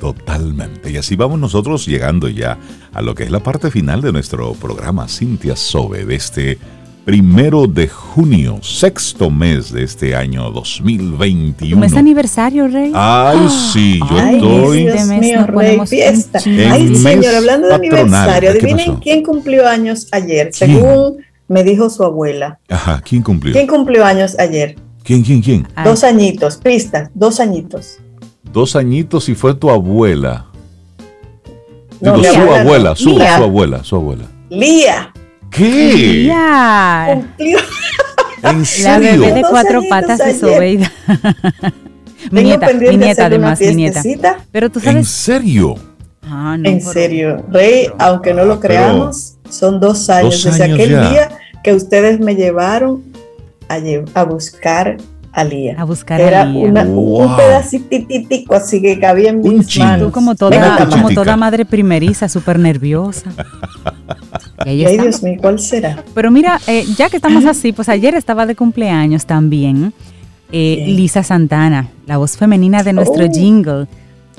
[0.00, 0.90] Totalmente.
[0.90, 2.58] Y así vamos nosotros llegando ya
[2.92, 6.58] a lo que es la parte final de nuestro programa Cintia Sobe de este
[7.04, 11.84] primero de junio, sexto mes de este año 2021.
[11.84, 12.92] ¿Es aniversario, Rey?
[12.94, 14.84] Ay, sí, yo estoy.
[14.84, 16.40] Dios mío, Rey, fiesta.
[16.44, 21.18] Ay, señor, hablando de aniversario, adivinen quién cumplió años ayer, según
[21.48, 22.58] me dijo su abuela.
[22.68, 23.52] Ajá, ¿quién cumplió?
[23.52, 24.76] ¿Quién cumplió años ayer?
[25.02, 25.68] ¿Quién, quién, quién?
[25.84, 27.98] Dos añitos, pistas, dos añitos.
[28.52, 30.46] Dos añitos y fue tu abuela.
[32.00, 34.24] Digo, su abuela, su, su, abuela, su abuela.
[34.48, 35.12] Lía.
[35.50, 36.24] ¿Qué?
[36.24, 37.22] Lía.
[38.42, 39.10] ¿En serio?
[39.10, 40.90] La bebé de cuatro patas de Sobeida.
[42.30, 44.02] mi nieta, mi nieta además, mi nieta.
[44.50, 44.96] Pero tú sabes.
[44.96, 45.74] ¿En serio?
[46.22, 47.44] Ah, no, en serio.
[47.50, 51.30] Rey, aunque no lo creamos, son dos años desde aquel día
[51.62, 53.02] que ustedes me llevaron
[53.68, 53.78] a,
[54.14, 54.96] a buscar
[55.32, 56.84] a buscar Era a Lía.
[56.84, 60.12] un pedacito así que cabía en mis manos.
[60.12, 63.30] como toda, como toda madre primeriza, súper nerviosa.
[64.58, 66.04] Ay, Dios mío, ¿cuál será?
[66.14, 69.94] Pero mira, eh, ya que estamos así, pues ayer estaba de cumpleaños también
[70.52, 73.32] eh, Lisa Santana, la voz femenina de nuestro oh.
[73.32, 73.86] jingle.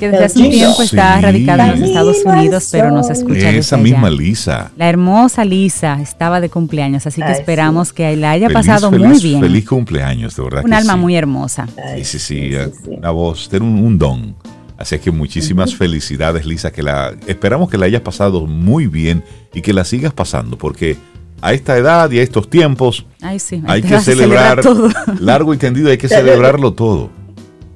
[0.01, 3.77] Que desde hace un tiempo está radicada en los Estados Unidos, pero nos escucha Esa
[3.77, 4.71] misma Lisa.
[4.75, 9.39] La hermosa Lisa estaba de cumpleaños, así que esperamos que la haya pasado muy bien.
[9.39, 10.65] Feliz cumpleaños, de verdad.
[10.65, 11.67] Un alma muy hermosa.
[11.95, 12.51] sí, sí, sí,
[12.87, 14.35] una voz, tiene un, don.
[14.75, 19.23] Así que muchísimas felicidades, Lisa, que la esperamos que la hayas pasado muy bien
[19.53, 20.97] y que la sigas pasando, porque
[21.41, 25.99] a esta edad y a estos tiempos hay que celebrar, celebrar largo y tendido, hay
[25.99, 27.20] que celebrarlo todo.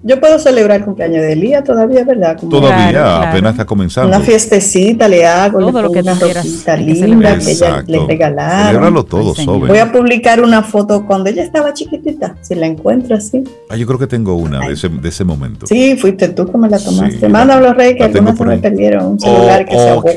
[0.07, 2.38] Yo puedo celebrar el cumpleaños de Elías todavía, ¿verdad?
[2.38, 4.15] todavía, apenas está comenzando.
[4.15, 8.68] Una fiestecita le hago, todo lo que una rosita linda que ella le regalaron.
[8.68, 9.68] Celébralo todo, Sobe.
[9.68, 13.44] Voy a publicar una foto cuando ella estaba chiquitita, si la encuentro así.
[13.68, 15.65] Ah, yo creo que tengo una de ese, de ese, momento.
[15.65, 17.22] Sí, fuiste tú que me la tomaste.
[17.22, 19.07] Sí, Mándalo, Rey, que algunas se me perdieron.
[19.07, 20.10] Un celular que se ahogó.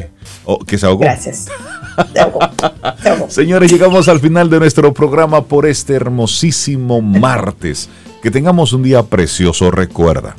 [0.45, 1.01] Oh, que se ahogó.
[1.01, 1.47] Gracias.
[3.29, 7.89] Señores, llegamos al final de nuestro programa por este hermosísimo martes.
[8.23, 10.37] Que tengamos un día precioso, recuerda.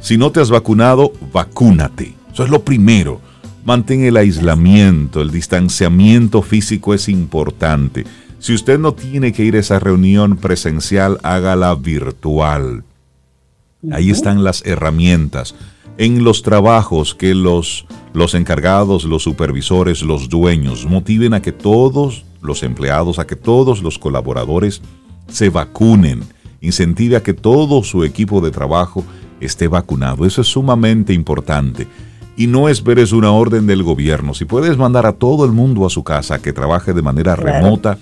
[0.00, 2.14] Si no te has vacunado, vacúnate.
[2.32, 3.20] Eso es lo primero.
[3.64, 8.04] Mantén el aislamiento, el distanciamiento físico es importante.
[8.38, 12.84] Si usted no tiene que ir a esa reunión presencial, hágala virtual.
[13.92, 15.54] Ahí están las herramientas.
[15.98, 22.24] En los trabajos que los, los encargados, los supervisores, los dueños motiven a que todos
[22.40, 24.80] los empleados, a que todos los colaboradores
[25.28, 26.22] se vacunen
[26.60, 29.04] incentive a que todo su equipo de trabajo
[29.40, 30.26] esté vacunado.
[30.26, 31.86] Eso es sumamente importante.
[32.36, 34.34] Y no esperes una orden del gobierno.
[34.34, 37.98] Si puedes mandar a todo el mundo a su casa que trabaje de manera remota,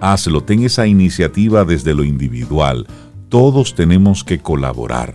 [0.00, 0.42] hazlo.
[0.42, 2.86] Ten esa iniciativa desde lo individual.
[3.28, 5.14] Todos tenemos que colaborar.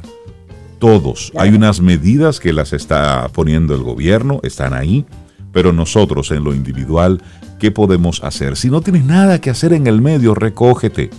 [0.78, 1.32] Todos.
[1.38, 5.06] Hay unas medidas que las está poniendo el gobierno, están ahí,
[5.52, 7.22] pero nosotros en lo individual,
[7.60, 8.56] ¿qué podemos hacer?
[8.56, 11.10] Si no tienes nada que hacer en el medio, recógete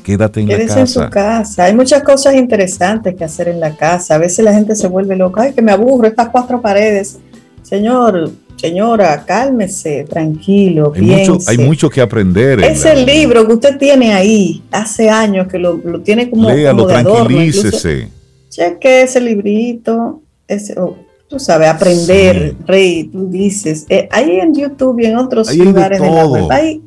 [0.00, 0.80] quédate en la casa.
[0.80, 1.64] en su casa.
[1.64, 4.16] Hay muchas cosas interesantes que hacer en la casa.
[4.16, 5.42] A veces la gente se vuelve loca.
[5.42, 7.18] Ay, que me aburro estas cuatro paredes.
[7.62, 12.60] Señor, señora, cálmese, tranquilo, hay Mucho, hay mucho que aprender.
[12.60, 18.08] Ese libro que usted tiene ahí, hace años que lo, tiene como, Léalo, tranquilícese.
[18.48, 20.22] cheque ese librito.
[20.48, 20.96] Ese, oh,
[21.28, 23.86] tú sabes, aprender, Rey, tú dices.
[23.88, 26.50] Eh, ahí en YouTube y en otros lugares de, de, la web.
[26.50, 26.82] Hay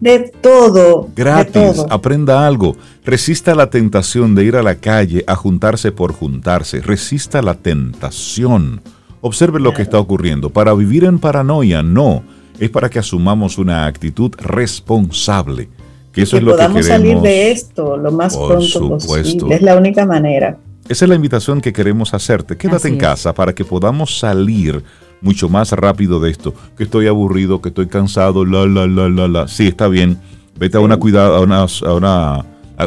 [0.00, 1.08] de todo.
[1.14, 2.76] Gratis, aprenda algo.
[3.04, 6.80] Resista la tentación de ir a la calle a juntarse por juntarse.
[6.80, 8.80] Resista la tentación.
[9.20, 10.50] Observe lo que está ocurriendo.
[10.50, 12.22] Para vivir en paranoia, no.
[12.58, 15.68] Es para que asumamos una actitud responsable.
[16.12, 16.86] Que eso es lo que queremos.
[16.86, 19.54] salir de esto lo más pronto posible.
[19.54, 20.58] Es la única manera.
[20.88, 22.56] Esa es la invitación que queremos hacerte.
[22.56, 24.82] Quédate en casa para que podamos salir
[25.20, 29.28] mucho más rápido de esto, que estoy aburrido, que estoy cansado, la, la, la, la,
[29.28, 29.48] la.
[29.48, 30.18] Sí, está bien.
[30.58, 32.44] Vete a una cuidado, a una, a una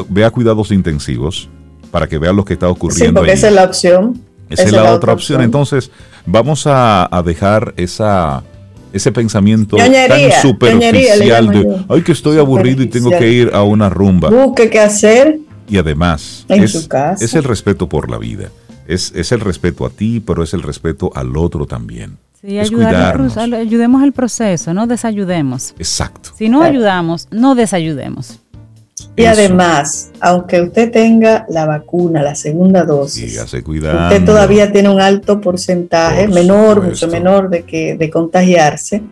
[0.10, 1.50] ve a cuidados intensivos
[1.92, 3.06] para que veas lo que está ocurriendo.
[3.06, 4.20] Sí, porque esa es la opción.
[4.50, 5.42] Esa, es la, otra opción.
[5.42, 5.92] Entonces,
[6.26, 8.44] vamos a, dejar esa,
[8.92, 9.92] ese pensamiento tan
[10.42, 14.30] superficial de, ay, que estoy aburrido y tengo que ir a una rumba.
[14.30, 15.40] Busque qué hacer.
[15.68, 16.90] Y además, es,
[17.20, 18.50] es el respeto por la vida.
[18.88, 22.18] Es, es, el respeto a ti, pero es el respeto al otro también.
[22.42, 25.74] Sí, ayudemos al proceso, no desayudemos.
[25.78, 26.32] Exacto.
[26.38, 28.40] Si no ayudamos, no desayudemos.
[29.16, 35.40] Y además, aunque usted tenga la vacuna, la segunda dosis, usted todavía tiene un alto
[35.40, 39.04] porcentaje, menor, mucho menor de, que, de contagiarse.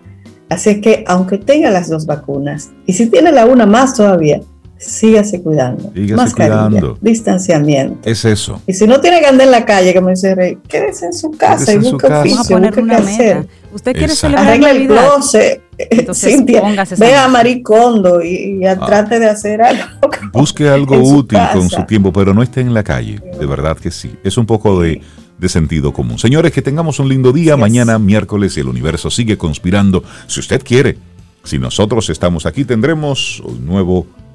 [0.49, 4.41] Así que, aunque tenga las dos vacunas, y si tiene la una más todavía,
[4.81, 5.91] sígase cuidando.
[5.93, 6.97] Sígase Mascarilla, cuidando.
[7.01, 8.09] distanciamiento.
[8.09, 8.61] Es eso.
[8.67, 11.31] Y si no tiene que andar en la calle, como dice Rey, quédese en su
[11.31, 13.47] casa y busque oficio, busque qué hacer.
[13.73, 15.61] Usted quiere celebrar Arregle el closet.
[16.13, 16.61] Cintia,
[16.97, 18.77] ve a Maricondo y, ah.
[18.85, 19.83] trate de hacer algo.
[20.33, 23.19] Busque algo útil con su tiempo, pero no esté en la calle.
[23.39, 24.11] De verdad que sí.
[24.23, 25.01] Es un poco de,
[25.39, 26.19] de sentido común.
[26.19, 27.57] Señores, que tengamos un lindo día.
[27.57, 30.03] Mañana, miércoles, el universo sigue conspirando.
[30.27, 30.97] Si usted quiere,
[31.43, 34.05] si nosotros estamos aquí, tendremos un nuevo